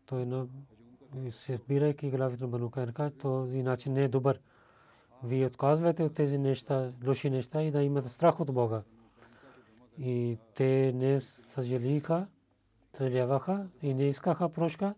[0.09, 0.47] той на
[1.31, 4.41] събирайки главите на Бану Кайнка, този начин не е добър.
[5.25, 8.83] Вие отказвате от тези неща, лоши неща и да имате страх от Бога.
[9.99, 12.27] И те не съжалиха,
[12.97, 14.95] съжаляваха и не искаха прошка.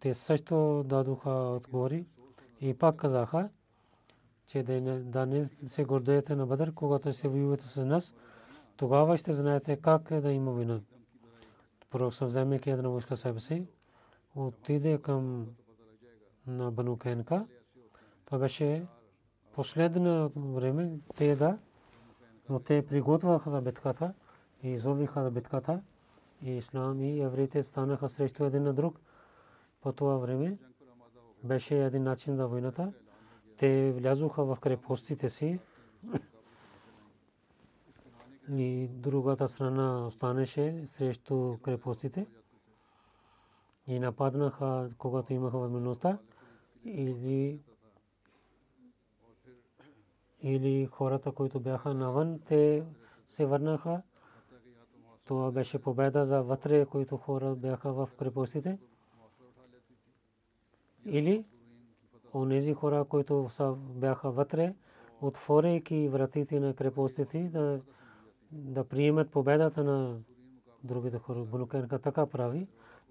[0.00, 2.06] Те също дадоха отговори
[2.60, 3.48] и пак казаха,
[4.46, 8.14] че да не се гордеете на Бадър, когато се воювате с нас,
[8.76, 10.80] тогава ще знаете как е да има война
[11.90, 13.66] пророк съм вземайки една войска себе си,
[14.34, 15.46] отиде към
[16.46, 17.46] на Бану Кенка.
[18.24, 18.86] Това беше
[19.54, 21.58] последно време те да,
[22.48, 24.14] но те приготвяха за битката
[24.62, 25.82] и изовиха за битката
[26.42, 29.00] и ислам и евреите станаха срещу един на друг.
[29.80, 30.58] По това време
[31.44, 32.92] беше един начин за войната.
[33.56, 35.60] те влязоха в крепостите си
[38.56, 42.26] и другата страна останеше срещу крепостите
[43.86, 46.18] и нападнаха, когато имаха възможността
[46.84, 47.60] или
[50.42, 52.84] или хората, които бяха навън, те
[53.28, 54.02] се върнаха.
[55.24, 58.78] Това беше победа за вътре, които хора бяха в крепостите.
[61.06, 61.44] Или
[62.34, 63.48] онези хора, които
[63.78, 64.74] бяха вътре,
[65.20, 67.80] отворейки вратите на крепостите, да,
[68.52, 70.16] да приемат победата на
[70.84, 71.40] другите хора.
[71.40, 72.66] Бунукенка така прави.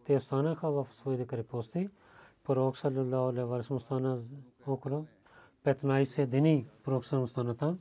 [0.05, 1.89] Те останаха в своите крепости.
[2.43, 4.19] Пророк саллалаху алейхи остана
[4.67, 5.05] около
[5.65, 7.79] 15 дни пророк остана там.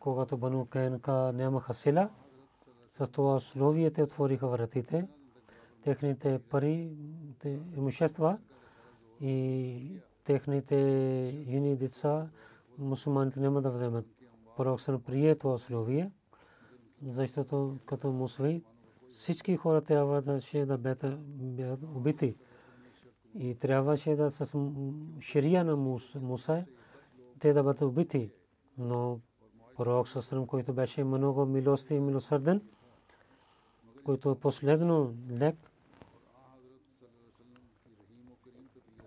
[0.00, 2.08] Когато Бану Кенка нямаха сила,
[2.90, 5.08] с това условие те отвориха вратите.
[5.82, 6.96] Техните пари,
[7.76, 8.38] имущества
[9.20, 10.76] и техните
[11.48, 12.28] юни деца
[12.78, 14.06] мусулманите няма да вземат.
[14.56, 16.10] Пророк съм прие това условие,
[17.02, 18.62] защото като мусулмани
[19.10, 21.20] всички хора трябва да ще да бъдат
[21.84, 22.36] убити.
[23.34, 24.58] И трябваше да с
[25.20, 25.76] ширия на
[26.16, 26.64] Муса
[27.38, 28.30] те да бъдат убити.
[28.78, 29.20] Но
[29.76, 32.62] пророк Сасрам, който беше много милости и милосърден,
[34.04, 35.56] който последно лек,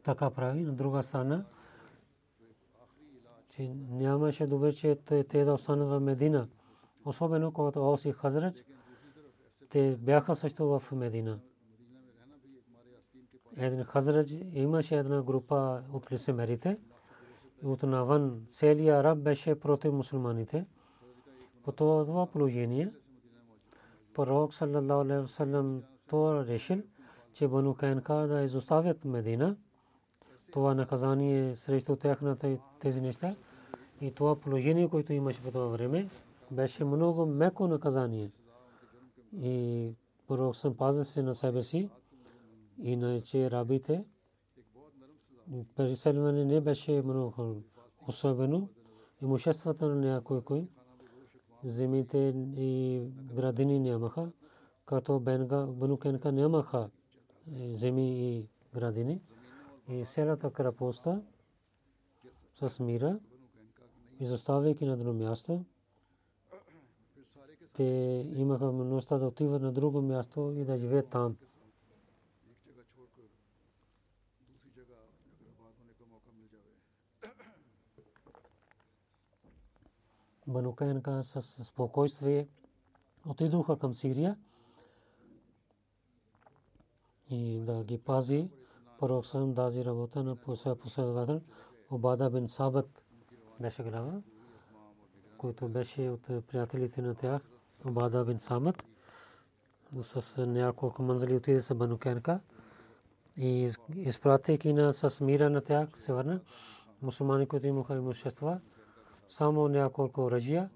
[0.03, 0.61] така прави.
[0.61, 1.45] На друга страна,
[3.49, 6.47] че нямаше добре, че те да останат в Медина.
[7.07, 8.63] Особено когато Ос и Хазрач,
[9.69, 11.39] те бяха също в Медина.
[13.57, 16.77] Един Хазрач имаше една група от лисемерите.
[17.63, 20.65] От навън целият араб беше против мусулманите.
[21.63, 22.93] По това положение,
[24.13, 25.27] пророк саллалаху
[36.51, 38.31] беше много меко наказание.
[39.33, 39.91] И
[40.27, 41.89] пророк съм паза се на себе си,
[42.79, 44.03] иначе рабите,
[45.75, 47.55] преселване не беше много
[48.07, 48.69] особено.
[49.21, 50.67] Имуществата на някой кой,
[51.63, 53.01] земите и
[53.35, 54.31] градини нямаха,
[54.85, 56.89] като Бенукенка нямаха
[57.55, 59.21] е, земи и градини
[59.89, 61.21] и селата крепостта
[62.61, 63.19] с мира,
[64.19, 65.65] изоставяйки на друго място,
[67.77, 67.83] те
[68.35, 71.37] имаха възможността да отиват на друго място и да живеят там.
[80.47, 82.47] Банукайнка с спокойствие
[83.25, 84.37] отидоха към Сирия
[87.29, 88.49] и да ги пази
[88.99, 91.41] пророк съм тази работа на последовател
[91.91, 93.03] Обада бин Сабат
[93.59, 94.21] беше глава,
[95.37, 97.41] който беше от приятелите на тях,
[97.85, 98.83] Обада бин Самат,
[100.01, 102.39] с няколко манзали отиде са Банукенка
[103.37, 106.39] и изпратейки на с мира на тях се върна.
[107.01, 108.59] Мусулмани, които имаха имущества,
[109.29, 110.69] само няколко оръжия.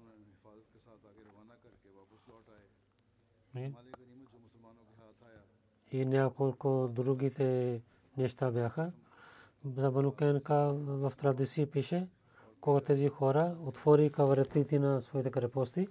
[5.92, 7.80] И няколко другите
[8.16, 8.92] неща бяха.
[9.64, 12.08] За Банукенка в традиции пише,
[12.60, 15.88] когато тези хора отвориха вратите на своите крепости,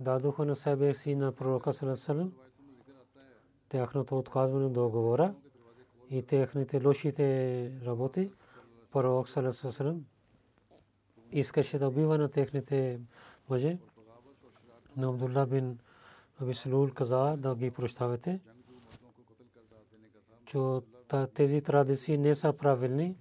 [0.00, 2.32] дадоха на себе си на пророка Салесалем
[3.68, 5.34] тяхното отказване договора
[6.10, 8.30] и техните лошите работи.
[8.92, 10.04] Пророк Салесалем
[11.32, 13.00] искаше да убива на техните
[13.50, 13.78] мъже.
[14.96, 15.78] Но Абдулла бин
[16.42, 18.40] Абисулул каза да ги прощавате.
[20.46, 20.58] Че
[21.34, 23.16] тези традиции не са правилни,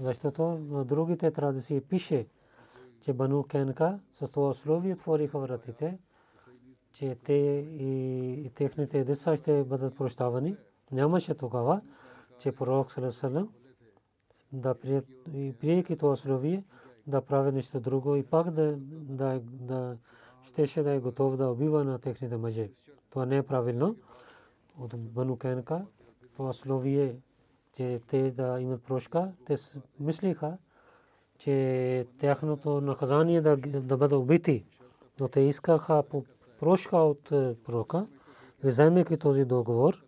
[0.00, 2.26] защото в другите традиции пише,
[3.02, 5.98] че Бану Кенка с това условие отвориха вратите,
[6.92, 10.56] че те и техните деца ще бъдат прощавани.
[10.92, 11.80] Нямаше тогава,
[12.38, 13.48] че пророк Салесалем
[14.52, 14.74] да
[15.60, 16.64] приеки това условие,
[17.06, 19.96] да прави нещо друго и пак да, да, да
[20.42, 22.70] щеше да е готов да убива на техните мъже.
[23.10, 23.96] Това не е правилно.
[24.78, 25.86] От Бану Кенка
[26.36, 27.16] това словие,
[27.72, 29.56] че те да имат прошка, те
[30.00, 30.58] мислиха,
[31.42, 34.64] че тяхното наказание да, да бъде убити.
[35.20, 36.02] Но те искаха
[36.60, 38.06] прошка от е, пророка,
[38.64, 40.04] вземайки този договор,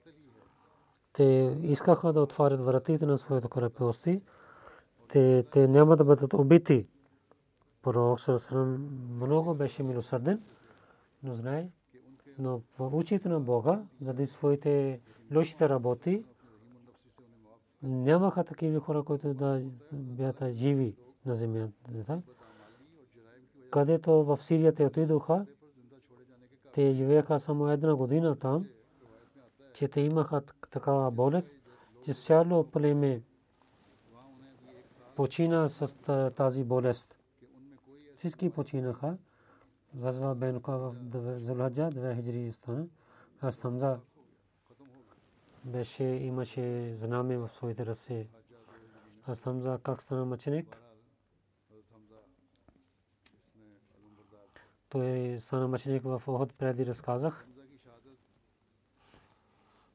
[1.13, 4.23] те искаха да отварят вратите на своите крепости,
[5.09, 6.87] те, те няма да бъдат убити.
[7.83, 8.89] Пророк Сърсърм
[9.21, 10.43] много беше милосърден,
[11.23, 11.69] но знае,
[12.39, 15.01] но в очите на Бога, заради своите
[15.35, 16.25] лошите работи,
[17.83, 19.63] нямаха такива хора, които да
[19.93, 20.97] бяха живи
[21.27, 22.23] на земята.
[23.71, 25.47] Където в Сирия те отидоха,
[26.73, 28.67] те живееха само една година там,
[29.75, 31.57] че те имаха такава болест,
[32.05, 33.23] че цяло племе
[35.17, 35.95] почина с
[36.37, 37.19] тази болест.
[38.17, 39.17] Всички починаха.
[39.95, 40.95] Газва Бенка в
[41.39, 42.87] Зулхаджа, 2 хиджри стана.
[43.41, 43.99] Аз Хамза
[45.65, 48.29] беше, имаше знаме в своите ръце.
[49.27, 50.84] Аз Хамза как стана мъченик?
[54.95, 57.47] Той стана мъченик в Охот преди разказах.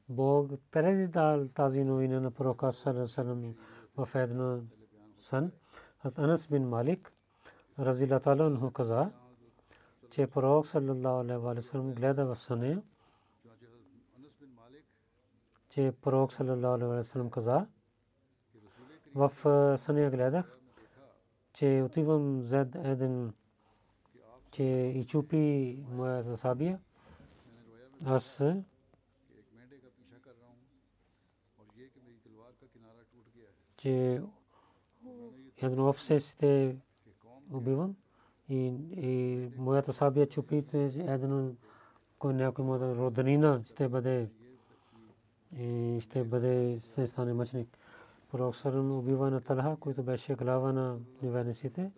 [0.08, 3.54] Бог преди дал тази новина на пророка Салам
[3.96, 4.60] в едно
[5.20, 5.52] сън.
[6.16, 7.12] Анас бин Малик,
[7.78, 9.10] разила талон каза,
[10.10, 12.82] че пророк саллаллаху алейхи ва саллям гледа в съня,
[15.68, 17.66] че пророк саллаллаху алейхи ва саллям каза,
[19.14, 19.32] в
[19.78, 20.58] съня гледах,
[21.52, 23.32] че отивам зад един,
[24.50, 24.62] че
[24.96, 26.78] и чупи моя засабия.
[28.04, 28.42] Аз
[33.76, 34.22] че
[35.62, 36.76] едно овсе сте
[37.52, 37.96] убивам
[38.48, 41.52] и, и моята сабия чупите едно
[42.18, 44.28] кой някой моята роднина ще бъде
[45.58, 47.78] и ще бъде се стане мъчник.
[48.30, 51.90] Пророк Сарам убива на Талха, който беше глава на неверниците.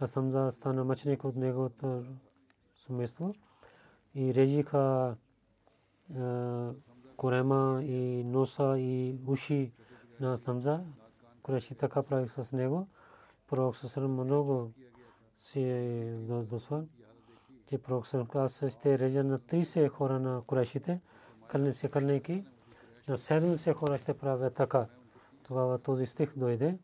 [0.00, 2.04] А Самза стана мъчник от неговото
[2.86, 3.34] семейство.
[4.14, 5.16] И режиха
[7.16, 9.72] корема и носа и уши
[10.20, 10.80] на Самза.
[11.42, 12.88] Куреши така правих с него.
[13.48, 14.72] Пророк Сарам много
[15.38, 16.84] си е досва,
[17.66, 21.00] че пророк Сарам каза, ще режа на 30 хора на Курешите,
[21.48, 22.44] кълне се кълнейки,
[23.08, 24.86] на 70 хора ще правя така.
[25.42, 26.78] Тогава този стих дойде.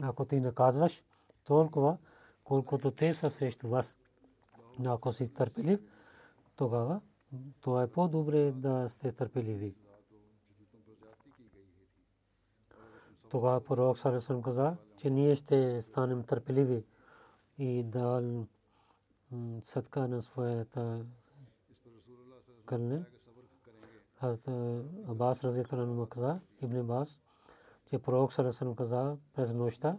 [0.00, 1.04] Ако ти наказваш,
[1.44, 1.98] толкова,
[2.44, 3.96] колкото те са срещу вас.
[4.86, 5.80] Ако си търпелив,
[6.56, 7.00] тогава
[7.60, 9.74] това е по-добре да сте търпеливи.
[13.30, 16.84] Тогава пророк Сарасъм каза, че ние ще станем търпеливи
[17.58, 18.22] и да
[19.62, 21.04] съдка на своята
[22.66, 23.04] кълне.
[25.08, 27.18] Абас Разиталан каза, Ибн Абас,
[27.92, 29.96] че пророк Сарасъм каза през нощта,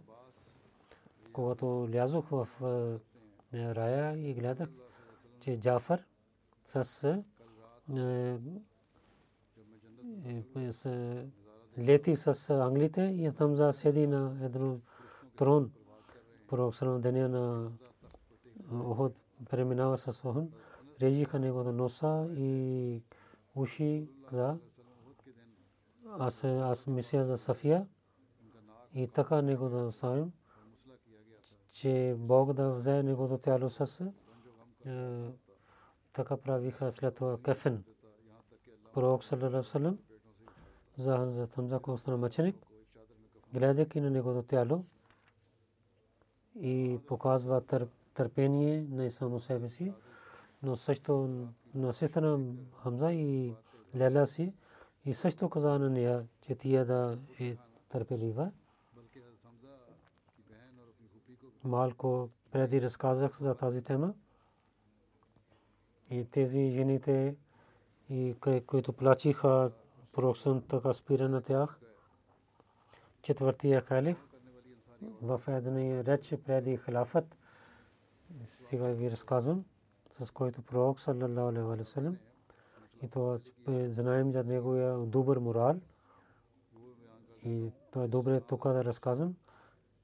[1.32, 2.48] когато лязох в
[3.52, 4.68] рая и гледах,
[5.40, 6.04] че Джафар
[6.66, 7.22] с
[11.78, 14.78] лети с англите и там за седи на едно
[15.36, 15.72] трон.
[16.48, 17.70] Пророк Салам деня на
[18.72, 19.14] Охот
[19.50, 20.52] преминава с Охон.
[21.00, 23.02] Режиха него на носа и
[23.54, 24.58] уши за
[26.18, 27.86] аз аз мисля за Сафия
[28.94, 30.32] и така него да оставим
[31.74, 34.12] че Бог да взе неговото тяло с
[36.12, 37.84] така правиха след това кефен.
[38.92, 39.62] Пророк саллалаху
[55.04, 57.56] и също каза на нея, че тия да е
[57.88, 58.50] търпелива.
[61.64, 64.14] малко преди разказах за тази тема.
[66.10, 67.36] И тези жените,
[68.10, 68.34] и
[68.66, 69.70] които плачиха,
[70.12, 71.80] пророксън така спира на тях.
[73.22, 74.28] Четвъртия халиф
[75.22, 77.36] в една реч преди халафът,
[78.46, 79.64] сега ви разказвам,
[80.12, 82.18] с който пророк саллаллаху алейхи
[83.02, 85.76] и то знаем за неговия добър морал
[87.44, 89.34] и то е добре тук да разказвам.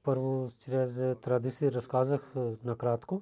[0.03, 2.33] Първо чрез традиции разказах
[2.63, 3.21] накратко.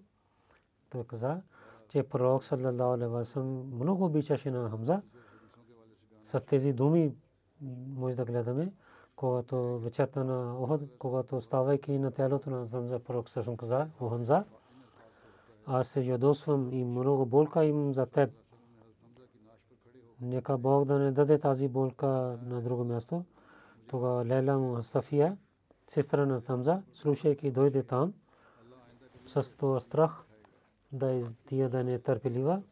[0.89, 1.41] Той каза,
[1.89, 5.01] че пророк саллаллаху алейхи ва саллям много обичаше на Хамза.
[6.23, 7.15] С тези думи
[7.95, 8.73] може да гледаме,
[9.15, 14.45] когато вечерта на Охот, когато ставайки на тялото на Хамза, пророк саллаллаху каза, о Хамза,
[15.65, 18.29] аз се ядосвам и много болка имам за теб.
[20.21, 23.25] Нека Бог да не даде тази болка на друго място.
[23.87, 25.37] Тогава Лейла му Сафия,
[25.87, 28.13] сестра на Хамза, слушайки дойде там
[29.25, 30.25] с това страх
[30.91, 32.63] да тия да не търпелива.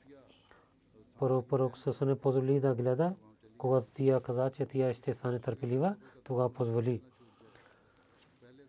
[1.20, 3.16] Първо пророк се не позволи да гледа,
[3.58, 7.02] когато тия каза, че тия ще стане търпелива, тогава позволи.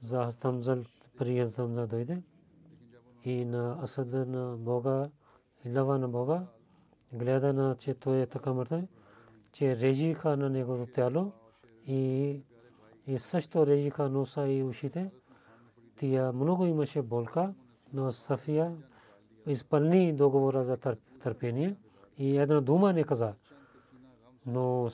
[0.03, 0.85] за Хастамзал
[1.19, 2.23] при Хастамзал дойде
[3.25, 5.11] и на Асад на Бога
[5.65, 6.47] и лава на Бога
[7.13, 8.85] гледа на че той е така мъртъв,
[9.53, 11.33] че режиха на неговото тяло
[11.87, 12.43] и,
[13.07, 15.11] и също режиха носа и ушите.
[15.97, 17.55] Тия много имаше болка,
[17.93, 18.77] но Сафия
[19.47, 20.77] изпълни договора за
[21.23, 21.77] търпение
[22.19, 23.35] и една дума не каза.
[24.47, 24.89] Но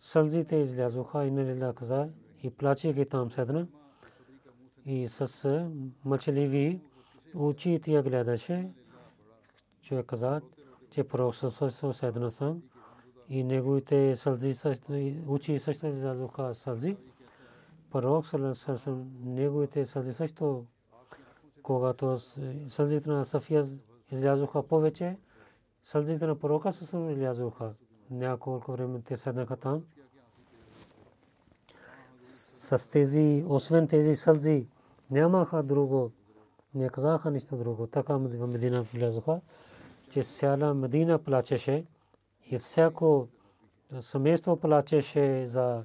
[0.00, 2.08] сълзите излязоха и не каза
[2.42, 3.66] и плачеги там седна
[4.86, 5.68] и с
[6.04, 6.80] мъчеливи
[7.34, 8.70] очи тия гледаше.
[9.82, 10.40] Човек каза,
[10.90, 11.34] че пророк
[11.92, 12.62] седна съм
[13.28, 14.54] и неговите сълзи
[15.28, 16.96] очи също излязоха сълзи.
[17.90, 20.64] Пророк също неговите сълзи също
[21.62, 22.18] когато
[22.68, 23.66] сълзите на Сафия
[24.12, 25.16] излязоха повече,
[25.84, 27.72] сълзите на пророка също излязоха.
[28.10, 29.84] Няколко време те седнаха там.
[32.58, 34.66] С тези, освен тези сълзи,
[35.10, 36.12] нямаха друго.
[36.74, 37.86] Не казаха нищо друго.
[37.86, 39.40] Така в Медина влязоха,
[40.10, 41.84] че цяла Медина плачеше
[42.50, 43.28] и всяко
[44.00, 45.84] семейство плачеше за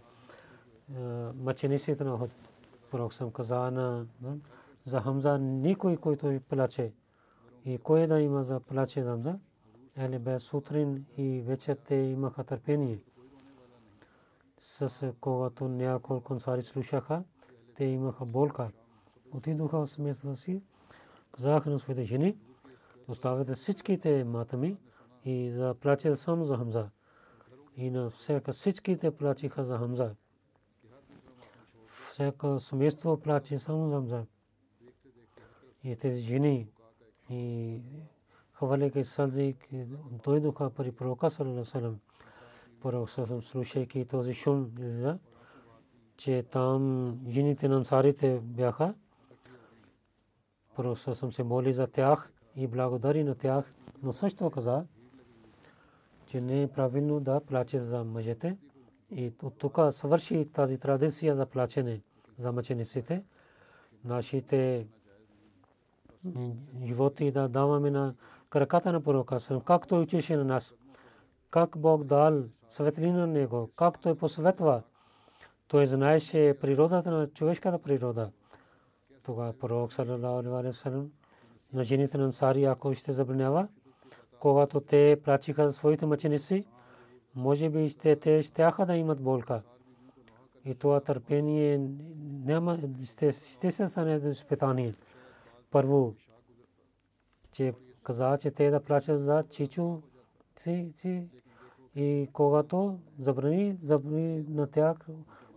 [1.36, 2.28] мъчениците на
[2.92, 4.06] пророк съм каза на
[4.86, 6.94] за Хамза никой, който плаче.
[7.66, 9.40] И кой да има за плаче за Хамза?
[9.98, 13.00] Ели бе сутрин и вечер те имаха търпение.
[14.60, 17.24] С когато няколко консари слушаха,
[17.76, 18.72] те имаха болка.
[19.32, 20.62] Отидоха в семейството си,
[21.32, 22.38] казаха на своите жени,
[23.08, 24.78] оставете всичките матами
[25.26, 26.90] и за плаче само за Хамза.
[27.78, 30.16] И на всяка всичките плачиха за Хамза.
[31.88, 34.26] Всяка семейство плаче само за Хамза
[35.84, 36.68] и тези жени
[37.30, 37.80] и
[38.54, 39.56] хваляйки сълзи
[40.24, 42.00] дойдоха при пророка салам
[52.56, 53.66] и благодари на тях
[54.04, 54.86] но също каза
[56.28, 58.58] че не е правилно да плаче за мъжете
[59.12, 62.02] и от тук свърши тази традиция за плачене
[62.40, 63.24] за мъчениците
[64.06, 64.88] нашите
[66.86, 68.16] живота и да даваме на
[68.50, 70.74] краката на пророка, как той учеше на нас,
[71.50, 74.82] как Бог дал светлина на него, как той посветва.
[75.68, 78.32] Той знаеше природата на човешката природа.
[79.24, 80.72] Тогава пророк салалаху
[81.74, 83.68] на жените на Ансари, ако ще забранява,
[84.40, 86.66] когато те плачиха своите мъченици,
[87.36, 89.62] може би ще те щяха да имат болка.
[90.66, 91.90] И това търпение
[92.46, 94.94] няма, ще, ще се стане изпитание
[95.72, 96.14] първо,
[97.52, 99.98] че каза, че те да плачат за чичу
[100.58, 101.28] си, си
[101.96, 104.98] и когато забрани, забрани на тях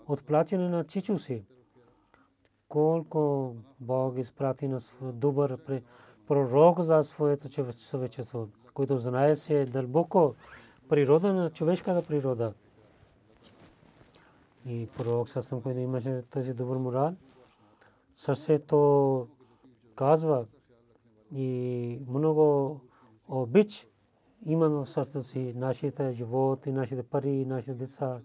[0.07, 1.45] от плачене на чичу си.
[2.69, 5.59] Колко Бог изпрати на добър
[6.29, 7.49] пророк за своето
[7.91, 10.35] човечество, който знае се дълбоко
[10.89, 12.55] природа на човешката природа.
[14.67, 17.15] И пророк съвсем, който имаше този добър морал,
[18.17, 19.29] сърцето
[19.95, 20.47] казва
[21.35, 22.81] и много
[23.29, 23.89] обич
[24.47, 28.21] имаме в сърцето си нашите живот и нашите пари, нашите деца,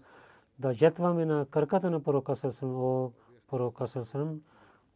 [0.58, 3.10] да жертваме на краката на пророка Сърсъм, о
[3.54, 4.40] пророка Сърсъм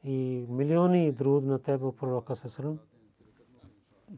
[0.04, 2.78] и милиони друг на тебе, пророка Сърсъм,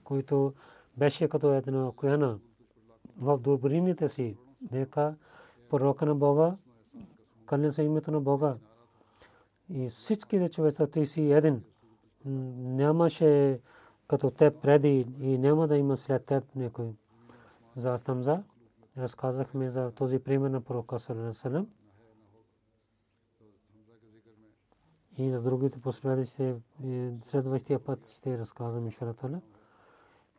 [0.05, 0.55] които
[0.97, 2.39] беше като една кояна
[3.19, 4.37] в добрините си.
[4.73, 5.15] Нека
[5.71, 6.57] пророка на Бога,
[7.47, 8.57] кълне се името на Бога.
[9.71, 11.63] И всичките човеца, ти си един
[12.25, 13.61] нямаше
[14.09, 16.95] като теб преди и няма да има след теб някой.
[17.77, 18.43] За Астамза
[18.99, 21.67] разказахме за този пример на пророка Салам.
[25.21, 26.55] И за другите последващи,
[27.23, 29.41] следващия път ще разказвам иншалатала.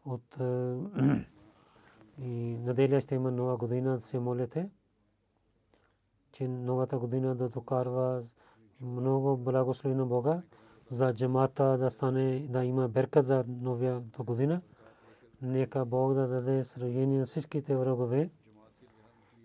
[0.05, 0.37] От
[2.21, 4.69] и неделя ще има нова година се молите,
[6.31, 8.23] че новата година да докарва
[8.81, 10.41] много благослови на Бога
[10.89, 14.61] за джамата да стане, да има беркат за новия година.
[15.41, 18.29] Нека Бог да даде сражение на всичките врагове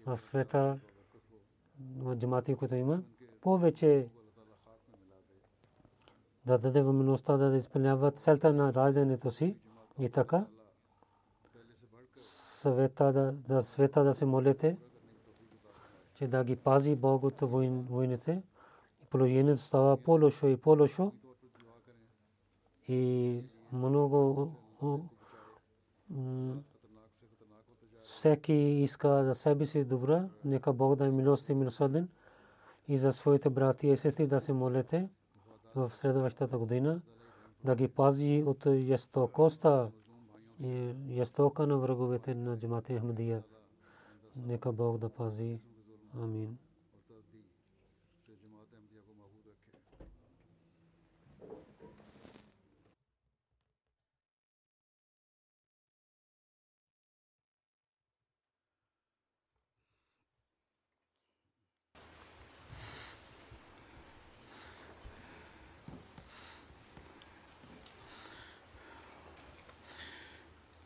[0.06, 0.78] в света,
[1.98, 3.02] в джамати, които има.
[3.40, 4.08] Повече
[6.46, 9.56] да даде възможността да изпълняват целта на раждането си
[9.98, 10.46] и така.
[12.16, 14.76] Света да, да света да се молите,
[16.14, 18.42] че да ги пази Бог от войните.
[19.10, 21.12] Положението става по-лошо и по-лошо
[22.88, 23.42] и
[23.72, 24.52] много
[27.98, 32.08] всеки иска за себе си добра, нека Бог да е милост и милосърден
[32.88, 35.08] и за своите брати и сестри да се молите
[35.76, 37.00] в следващата година
[37.64, 39.90] да ги пази от ястокоста
[40.60, 43.42] и ястока на враговете на джамата Ахмадия.
[44.36, 45.60] Нека Бог да пази.
[46.22, 46.58] Амин.